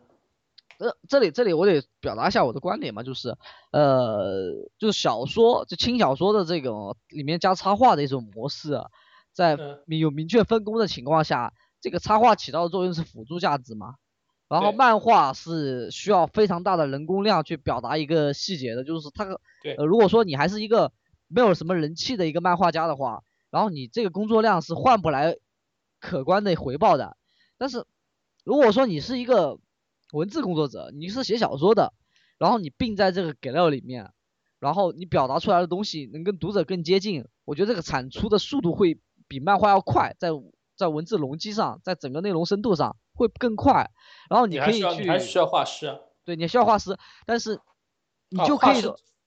[0.80, 3.36] 呃，这里这里我得表达一下我的观点嘛，就是，
[3.70, 8.80] 呃，就是小说就轻小说的这种里面加插画的一种模式，
[9.30, 11.52] 在明有明确分工的情况下，
[11.82, 13.96] 这个插画起到的作用是辅助价值嘛，
[14.48, 19.24] 然后漫画是需要非常大的人工量去表达一个细节的，就是它，
[19.76, 20.92] 呃，如果说你还是一个
[21.28, 25.36] 没有什么人气的一个漫画家的话，然后你这个工作量是换不来
[26.00, 27.18] 可观的回报的，
[27.58, 27.84] 但是
[28.44, 29.58] 如果说你是一个
[30.12, 31.92] 文字工作者，你是写小说的，
[32.38, 34.12] 然后你并在这个给料里面，
[34.58, 38.98] 然后你表达出来的东西能跟读者更接近，我觉得这个产出的速度会
[39.28, 40.30] 比漫画要快，在
[40.76, 43.90] 在文字容积上，在整个内容深度上会更快。
[44.28, 45.96] 然后你可以去，还需要画师啊？
[46.24, 47.60] 对，你需要画师，但是
[48.30, 48.82] 你就可以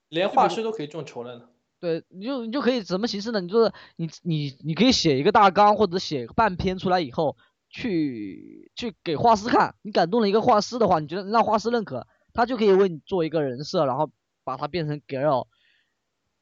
[0.10, 1.46] 连画师都可以众筹了呢。
[1.80, 3.40] 对，你就你就可以什么形式呢？
[3.40, 7.38] 你就是你你你可以写一个大纲或者写半篇出来以后。
[7.74, 14.12] 去去给画师看，你感动了一个画师的话，你觉得让画师认可，他就可以为你做一个人设，然后
[14.44, 15.48] 把它变成 girl，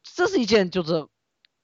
[0.03, 1.07] 这是一件就是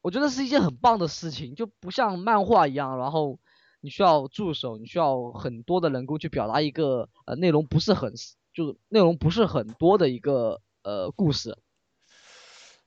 [0.02, 3.38] 我觉得是一件很棒的事情，就不像漫画一样，然后
[3.82, 8.14] 你需要助手，你需要很多的人工去表达一个呃内容不是很
[8.54, 11.58] 就是内容不是很多的一个呃故事，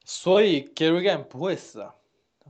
[0.05, 1.95] 所以 Gary Game 不会死啊。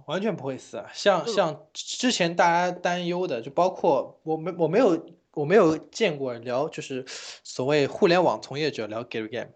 [0.07, 0.91] 完全不会死啊！
[0.93, 7.05] 像像之前大家担忧的，就包括我没我没有我没有见过聊就是
[7.45, 9.51] 所谓互联网从业者聊 Gary Game，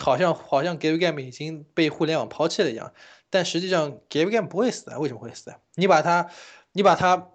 [0.00, 2.92] 好像好像 Gary Game 已经被互联网抛弃了一样。
[3.30, 4.98] 但实际上 Gary Game 不会死啊！
[4.98, 5.58] 为什么会死啊？
[5.74, 6.30] 你把它
[6.72, 7.30] 你把它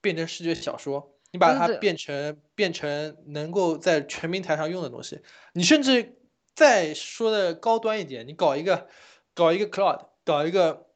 [0.00, 5.20] 变成视觉小说，你把它变成变成能够在全平台上用的东西，
[5.52, 6.16] 你甚至
[6.54, 8.88] 再说的高端一点，你搞一个
[9.34, 10.86] 搞一个 Cloud，搞一个。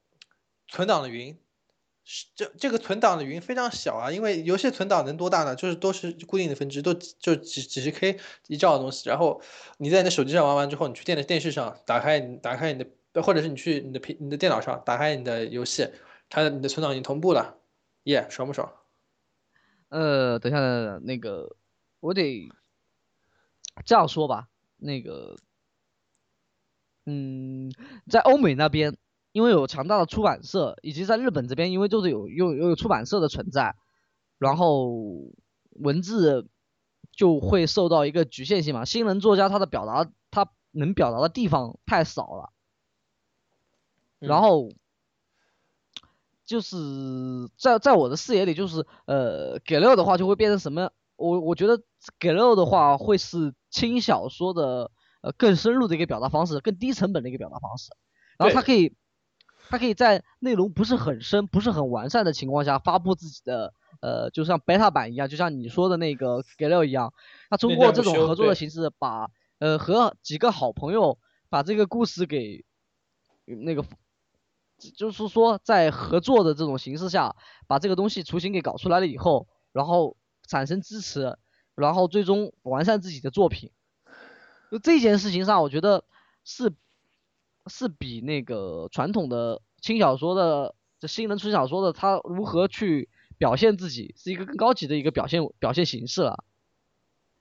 [0.69, 1.39] 存档的云，
[2.35, 5.57] 这这个存档的云非常小啊，因为游戏存档能多大呢？
[5.57, 9.09] 就是都是固定的分支，都就几几十 K 一兆的东西。
[9.09, 9.41] 然后
[9.79, 15.89] 你在你的手机上玩完之后，你去电的电视上打开，打开你的，或者是你去你的平你的电脑上打开你的游戏，
[16.29, 17.59] 它的你的存档已经同步了，
[18.05, 18.73] 耶，爽不爽？
[19.89, 20.59] 呃，等下
[21.03, 21.57] 那个
[22.01, 22.49] 我得
[23.85, 25.37] 这样说吧，那个，
[27.05, 27.73] 嗯，
[28.09, 28.97] 在欧美那边。
[29.37, 33.77] 因为有强大的出版社，以及在日本这边，因为就是有有有出版社的存在，
[34.39, 34.91] 然后
[35.73, 36.49] 文字
[37.13, 38.87] 就会受到一个局限性嘛。
[38.87, 42.51] 新人作家他的表达，他能表达的地方太少了，
[44.21, 44.71] 然后
[46.47, 46.79] 就是
[47.59, 50.91] 在在我的视野里，就是呃，给六的话就会变成什么？
[51.17, 51.83] 我我觉得
[52.19, 57.91] 给六的话会是轻小说的呃更深入的一个表达方式，更低成本的一个表达方式，
[58.39, 58.97] 然后它可以。
[59.69, 67.13] 它可以在内容不是很深、不是很完善的情况下发布自己的，呃，就像 beta 版一样，就像你说的那个 g a l 一样，
[67.51, 72.65] 他通过这种合作的形式，把呃和几个好朋友把这个故事给
[73.45, 73.85] 那个，
[74.97, 77.35] 就是说在合作的这种形式下，
[77.67, 81.37] 把这个东西雏形给搞出来了以后，然后产生支持，
[81.75, 83.73] 然后最终完善自己的作品。
[84.71, 86.05] 就这件事情上，我觉得
[86.45, 86.73] 是。
[87.69, 93.09] 是比那个传统的轻小说的这新人出小说的，他如何去
[93.39, 96.45] 表现自己，是一个更高级的一个表现表现形式了。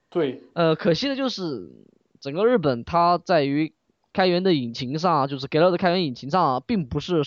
[0.10, 1.70] 对，呃，可惜的就是
[2.20, 3.74] 整个日本它在于
[4.14, 7.24] 开源的引擎上，就是给了的开源引擎上，并不是，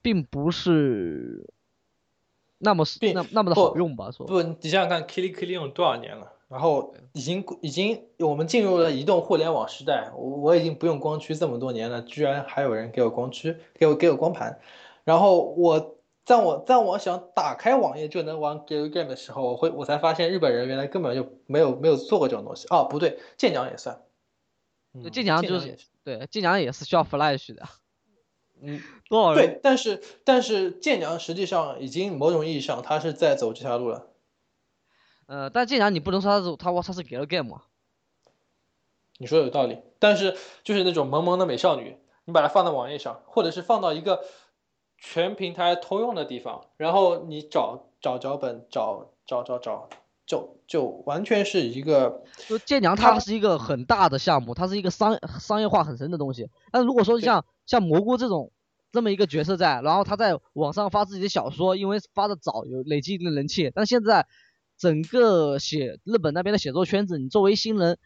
[0.00, 1.52] 并不是
[2.58, 2.84] 那么
[3.14, 4.10] 那那么的好用吧？
[4.10, 6.32] 说不，你想想看，Kili Kili 用多少年了？
[6.50, 14.58] 然后已经已经我们进入了移动互联网时代，我我已经不用光驱这么多年了，居然还有人给我光驱，给我给我光盘。
[15.04, 22.66] 然后我在我在我想打开网页就能玩 Game 的时候，我会我才发现日本人原来根本就没有没有做过这种东西。
[22.70, 24.02] 哦，不对，剑娘也算。
[25.12, 27.62] 剑娘就是对剑娘也是需要 Flash 的。
[28.60, 29.46] 嗯，多少人？
[29.46, 34.09] 对，但是但是剑娘实际上已经某种意义上它是在走这条路了。
[35.30, 37.62] 呃，但既然你不能说他是他他是给了 game 啊，
[39.16, 39.78] 你说有道理。
[40.00, 44.24] 但是就是那种萌萌的美少女，你把它放在网页上，或者是放到一个
[44.98, 49.88] 全平台通用的地方，然后你找找脚本，找找找找，
[50.26, 52.24] 就就完全是一个。
[52.48, 56.50] 就剑娘它是一个很大的项目，它是一个商商业化很深的东西。
[56.72, 58.50] 但如果说像像蘑菇这种
[58.90, 63.70] 这么一个角色在，然后他在网上发自己的小说，因为发的早，有累积一定的人气。
[63.72, 64.26] 但现在
[64.80, 67.98] 整个写日本那边的写作圈子，你作为新人，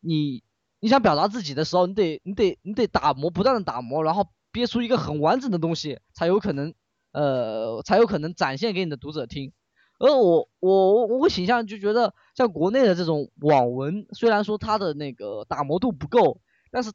[0.00, 0.42] 你
[0.80, 6.72] 你想表达自己的时候，你得你得你得打磨，不断的打磨，然后憋出一个很完整的东西，才有可能
[7.12, 9.52] 呃才有可能展现给你的读者听。
[9.98, 16.90] 而我我我我倾向就觉得，像国内的这种网文，虽然说它的那个打磨度不够，但是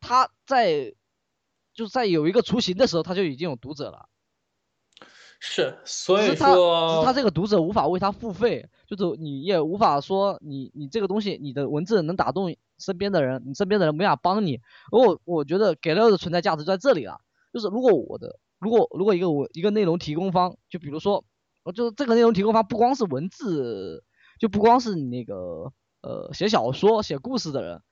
[0.00, 0.94] 它在
[1.72, 4.09] 就在有一个雏形的时候，它就已经有读者了。
[5.40, 14.60] 是，所以说他这个读者无法为他付费，就是你也无法说你你这个东西你的文字能打动身边的人，你身边的人没法帮你。
[14.92, 17.18] 而我我觉得给了的存在价值就在这里了，
[17.52, 21.24] 就是如果我的如果如果一个我一个内容提供方，就比如说。
[21.62, 24.02] 我就这个内容提供方不光是文字，
[24.40, 25.70] 就不光是你那个
[26.00, 27.82] 呃写小说写故事的人，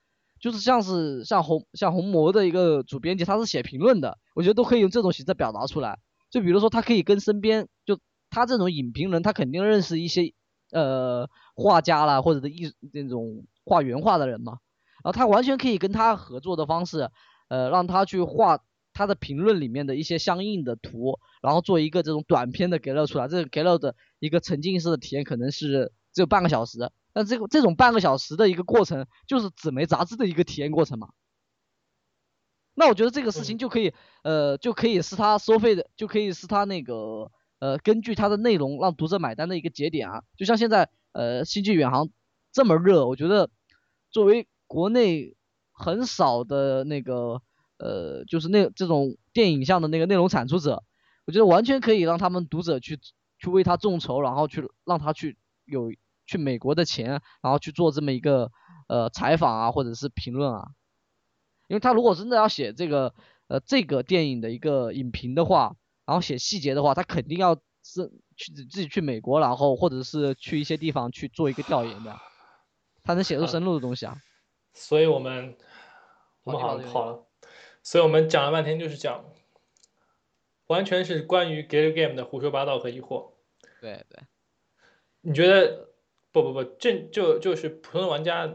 [0.41, 5.99] 就是像是像红像红魔的一个主编辑，他是写评论的，我觉得都可以用这种形式表达出来。
[6.31, 7.99] 就比如说他可以跟身边就
[8.31, 10.33] 他这种影评人，他肯定认识一些
[10.73, 14.59] 呃画家啦或者的艺那种画原画的人嘛，
[15.05, 17.11] 然后他完全可以跟他合作的方式，
[17.49, 18.61] 呃让他去画。
[18.95, 31.11] 他的评论里面的一些相应的图，然后做一个这种短片的给了出来，这个给了的一个沉浸式的体验可能是只有半个小时，但这个这种半个小时的一个过程就是纸媒杂志的一个体验过程嘛。
[32.79, 40.23] 那我觉得这个事情就可以，呃，就可以是他收费的，就可以是他那个，呃，根据他的内容让读者买单的一个节点啊。
[40.37, 42.09] 就像现在，呃，星际远航
[42.53, 43.51] 这么热，我觉得
[44.11, 45.35] 作为国内
[45.73, 47.43] 很少的那个。
[47.81, 50.83] 呃，就是那这种电影像的那个内容产出者，
[51.27, 52.99] 我觉得完全可以让他们读者去
[53.39, 55.93] 去为他众筹，然后去让他去有
[56.27, 58.51] 去美国的钱，然后去做这么一个
[58.89, 60.67] 呃采访啊，或者是评论啊。
[61.69, 63.15] 因为他如果真的要写这个
[63.47, 67.55] 呃这个电影的一个影评的话，然后写细节的话，他肯定要
[67.85, 72.17] 是去自己去美国，然后或者是去一些地方去做一个调研的，
[73.05, 74.17] 他能写出深入的东西啊。
[74.75, 75.57] 所以我们
[76.43, 77.27] 我们好好了。
[77.83, 79.25] 所以我们讲了半天，就是讲，
[80.67, 83.33] 完全是关于 Get Game 的胡说八道和疑惑。
[83.81, 84.21] 对对，
[85.21, 85.87] 你觉得？
[86.31, 88.55] 不不不，这就就是普通的玩家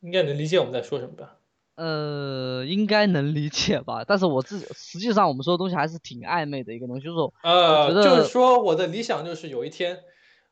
[0.00, 1.36] 应该能理解我们在说什么吧？
[1.74, 4.04] 呃，应该能理解吧。
[4.06, 10.00] 但是我自己实际上我们说的东西还是挺暧昧的一个东西，就是呃，就是说我的理想就是有一天，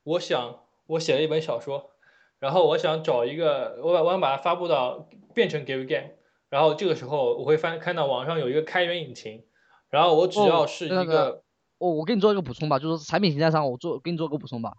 [0.02, 1.90] 我想我写了一本小说，
[2.38, 6.12] 然后我想找一个，我把我想把它发布到变成 Give Game，。
[6.48, 9.44] 然后这个时候我会翻看到网上有一个开源引擎，
[9.88, 11.42] 然后我只要是一个，
[11.78, 14.72] 我我给你做一个补充吧，就是产品形态上我做给你做个补充吧。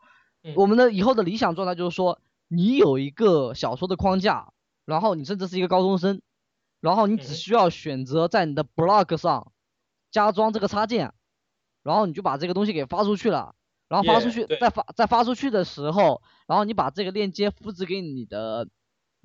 [0.56, 2.20] 我们的以后的理想状态就是说，
[2.50, 4.52] 你有一个小说的框架，
[4.86, 6.22] 然后你甚至是一个高中生，
[6.82, 9.54] 然后你只需要选择在你的 blog 上
[10.12, 11.14] 加装这个插件，
[11.84, 13.56] 然后你就把这个东西给发出去了，
[13.88, 18.68] 然后发出去再发再发出去的时候，然后你把这个链接复制给你的。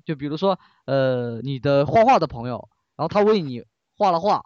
[0.05, 3.65] 就比如说，呃，你的画画的朋友，然后他为你
[3.97, 4.45] 画了画，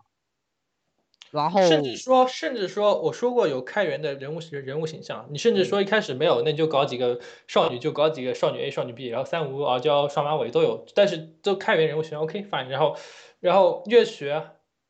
[1.31, 12.67] 然后甚至说，甚至说，我说过有开源的人物人物形象，你甚至说一开始没有，那你就搞几个少女，就搞几个少女 A、少女 B，然后三无、傲娇、双马尾都有，但是都开源人物形象，OK fine。
[12.67, 12.95] 然后，
[13.39, 14.33] 然后乐曲，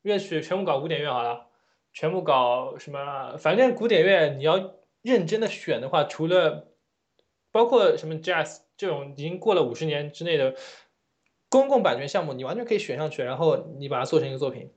[0.01, 1.47] 乐曲全部搞古典乐好了，
[1.93, 3.37] 全部搞什么？
[3.37, 6.67] 反正古典乐你要认真的选的话，除了
[7.51, 8.59] 包括什么 Jazz。
[8.81, 10.55] 这种已经过了五十年之内的
[11.49, 14.71] 公共版权项目，你完全可以选上去，然后你把它做成一个作品。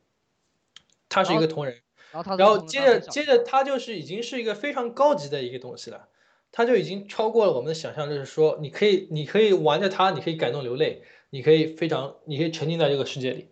[1.14, 1.80] 他是一个同人，
[2.12, 6.08] 然后然后接着接着他就是已经是一个非常高级的一个东西了，
[6.52, 13.48] 他就已经超过了我们的想象，就是说你可以你可以玩着它，你可以感动流泪，你可以非常你可以沉浸在这个世界里。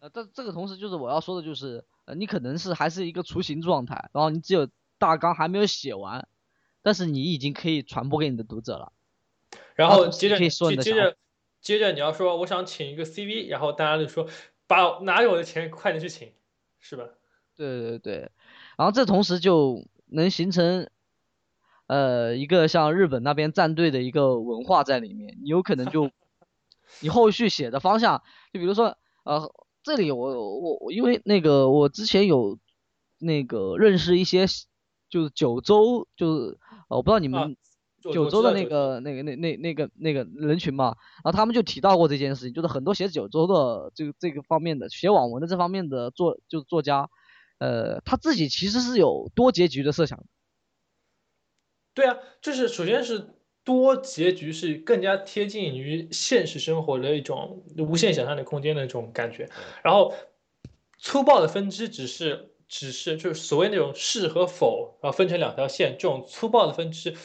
[0.00, 4.68] 呃，这这个同时就是我要说的就是，呃，你可能是还是一个雏形状态，然后你只有。
[4.98, 6.26] 大纲还没有写完，
[6.80, 8.94] 但是你已经可以传播给你的读者了。
[9.74, 11.18] 然后接着接接着
[11.66, 14.28] 接着你要说我想请一个 CV，然后大家就说
[14.68, 16.30] 把哪有的钱快点去请，
[16.78, 17.08] 是吧？
[17.56, 18.30] 对对对，
[18.78, 20.88] 然后这同时就能形成
[21.88, 26.08] 呃一个像日本那边战队的一个文化在里面，你有可能就
[27.02, 28.22] 你后续写的方向，
[28.52, 29.52] 就比如说呃
[29.82, 32.60] 这里我我我因为那个我之前有
[33.18, 34.46] 那个认识一些。
[35.08, 37.56] 就是九州，就是我不知道你们
[38.12, 47.08] 九州的那个那个那那那个那个人群嘛，然后他们就提到过这件事情，就是很多写九州的这个这个方面的写网文的这方面的作就是作家，
[47.58, 50.24] 呃，他自己其实是有多结局的设想。
[51.94, 53.34] 对啊，就是首先是
[53.64, 59.48] 多结局是更加贴近于现实生活的一种无限想象的空间的一种感觉。
[59.82, 60.14] 然后
[60.98, 67.16] 粗暴的分支只是只是就是所谓那种是和否，然后分成两条线，这种粗暴的分支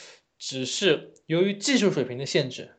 [0.42, 2.72] 只是由于技术水平的限制，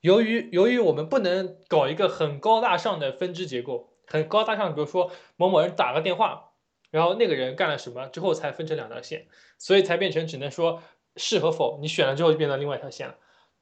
[0.00, 6.52] 由于由于我们不能搞一个很高大上的分支结构，很高大上，比如说某某人打个电话，
[6.92, 9.26] 然后那个人干了什么之后才分成两条线，
[9.58, 10.80] 所以才变成只能说。
[11.20, 13.16] 是和否，你选了之后就变成另外一条线了。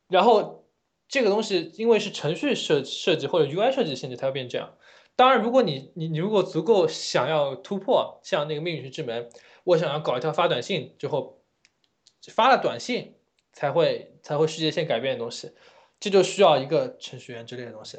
[0.09, 0.66] 然后
[1.09, 4.77] 这个东西因为是程序设设计或者 UI 设计的限制，它会变这样。
[5.15, 9.31] 当然，如果你你你如果足够想要突破，像那个命运之门，
[9.65, 11.41] 我想要搞一条发短信之后
[12.28, 13.15] 发了短信
[13.57, 15.51] 才会才会世界线改变的东西，
[15.99, 17.99] 这就需要一个程序员之类的东西。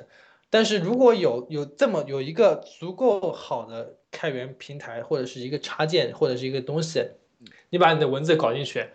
[0.51, 7.03] 但是如果有有这么有一个足够好的开源平台或者是一个插件或者是一个东西，
[7.71, 8.87] 你把你的文字搞进去。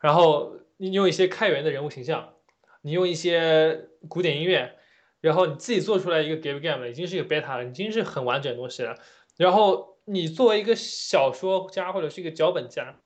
[0.00, 2.32] 然后你用一些开源的人物形象，
[2.80, 4.74] 你用一些古典音乐，
[5.20, 8.96] 然后你自己做出来一个 Game Game 已经是一个 Beta 了，已经是很完整的东西了。
[9.36, 13.00] 然后你作为一个小说家或者是一个脚本家，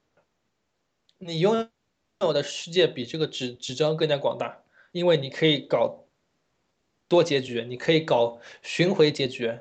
[1.19, 1.69] 你用
[2.21, 6.05] 有的世界比这个纸纸张更加广大，因为你可以搞
[7.09, 9.59] 多结局，你可以搞巡回结局。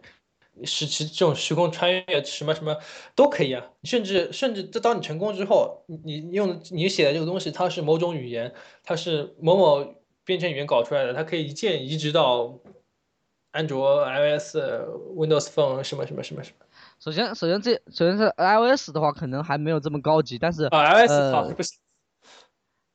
[0.66, 2.76] 时时这种时空穿越什么什么
[3.16, 8.54] 都可以啊，甚至甚至这当你成功之后，你你用你写的这个东西，它是某种语言，
[8.84, 9.96] 它是某某
[10.26, 12.60] 编程语言搞出来的，它可以一键移植到
[13.52, 14.58] 安卓、iOS、
[15.16, 16.66] Windows Phone 什么什么什么什么。
[17.00, 21.80] 首先，首先这首先是 iOS 的话，可能还没有这么高级，但是啊，iOS 好不行。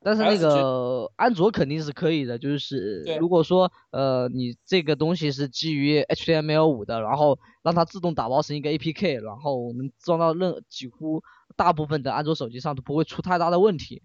[0.04, 11.22] 但是那个安卓肯定是可以的，就是如果说呃你这个东西是基于 HTML5 的，然后让它自动打包成一个 APK，然后能装到任几乎
[11.56, 14.02] 大部分的安卓手机上都不会出太大的问题。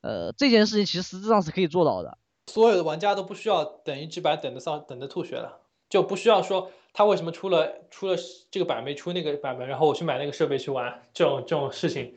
[0.00, 2.18] 呃，这件事情其实实质上是可以做到的。
[2.48, 8.16] 所有的玩家都不需要等一只白等得上等得吐血了，就不需要说他为什么出了出了
[8.50, 12.16] 这个版没出那个版本，然后我去买那个设备去玩这种这种事情，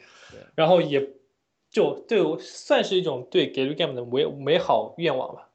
[0.55, 1.07] 然后也。
[1.71, 5.49] 就对我算是一种对 g a Game 的美美好愿望吧。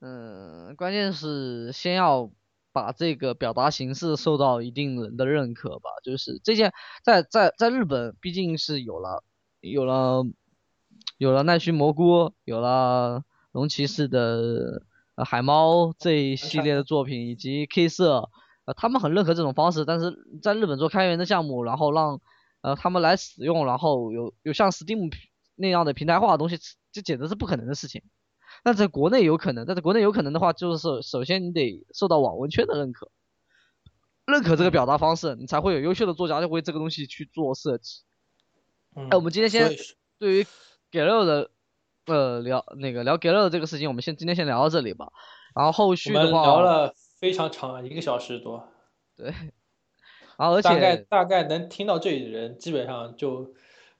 [0.00, 2.30] 嗯，关键是先要
[2.72, 5.90] 把这个表达形式受到一定人的认可吧。
[6.04, 6.72] 就是这件
[7.02, 9.24] 在在在日本毕竟是有了
[9.60, 10.24] 有了
[11.16, 14.82] 有了奈须蘑菇，有了龙骑士的
[15.16, 18.28] 海猫这一系列的作品，以及 K 社，
[18.66, 19.84] 呃，他们很认可这种方式。
[19.84, 22.20] 但是在日本做开源的项目，然后让
[22.60, 25.12] 呃，他们来使用，然后有有像 Steam
[25.54, 26.58] 那样的平台化的东西，
[26.92, 28.02] 这简直是不可能的事情。
[28.64, 33.10] 但在国内有可能，但在国内有可能的话，就是首先你得受到网文圈的认可，
[34.26, 38.02] 认可这个表达方式，你才会有优秀的作家就为这个东西去做设计。
[38.94, 39.70] 哎，我们今天先
[40.18, 40.44] 对于
[40.90, 41.50] g a l 的
[42.06, 45.12] 呃聊那个聊 g a l 的这个事情，我们先今天先聊到这里吧。
[45.54, 48.68] 然后后续的话，聊了非常长，一个小时多。
[49.16, 49.32] 对。
[50.38, 53.52] 啊，而且大概大概能听到这里的人，基本上就，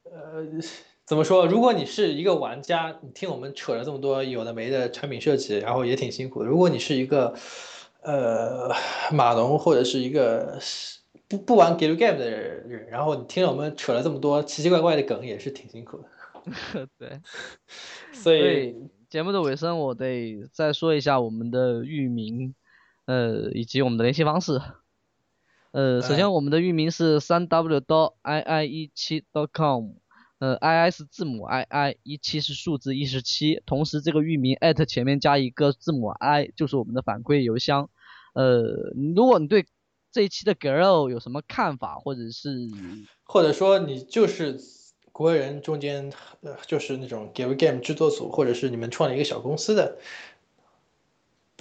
[0.04, 0.46] 呃，
[1.04, 1.46] 怎么说？
[1.46, 6.48] 如果你是一个玩家，你听我们扯了这么多有的没的产品设计，然后也挺辛苦的。
[6.48, 7.34] 如果你是一个，
[8.02, 8.70] 呃，
[9.12, 10.58] 码农或者是一个
[11.26, 16.04] 不不玩 game game 的人，然后你听了我们扯了这么多奇奇怪怪的梗，也是挺辛苦的。
[16.98, 17.20] 对，
[18.14, 18.76] 所以
[19.10, 22.54] 节目的尾声，我得再说一下我们的域名，
[23.06, 24.60] 呃，以及我们的联系方式。
[25.70, 29.92] 呃，首先我们的域名是三 w 到 i i 一七 dot com，
[30.38, 37.90] 呃，i i 是字母 i i，一七是数字一十七，同时这个域名 at 前面加一个字母 i 就是我们的反馈邮箱。
[38.32, 39.66] 呃，如果你对
[40.10, 42.68] 这一期的 girl 有什么看法，或者是
[43.24, 44.58] 或者说你就是
[45.12, 49.98] 国人中间，呃，就是那种 give game 制作组，或者是你们创立一个小公司的。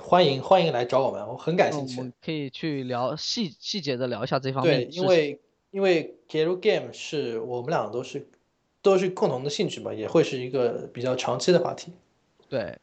[0.01, 1.97] 欢迎欢迎来找我们，我很感兴趣。
[1.97, 4.87] 我们可以去聊细细节的聊一下这方面。
[4.87, 5.41] 对，因为
[5.71, 8.27] 因为 a r Game 是我们俩都是
[8.81, 11.91] 都是共同的兴趣吧，也会是一个比较长期的话题。
[12.47, 12.77] 对，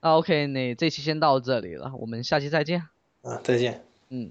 [0.00, 2.86] 那 OK，那这期先到这里了，我们下期再见。
[3.22, 3.84] 啊，再见。
[4.10, 4.30] 嗯。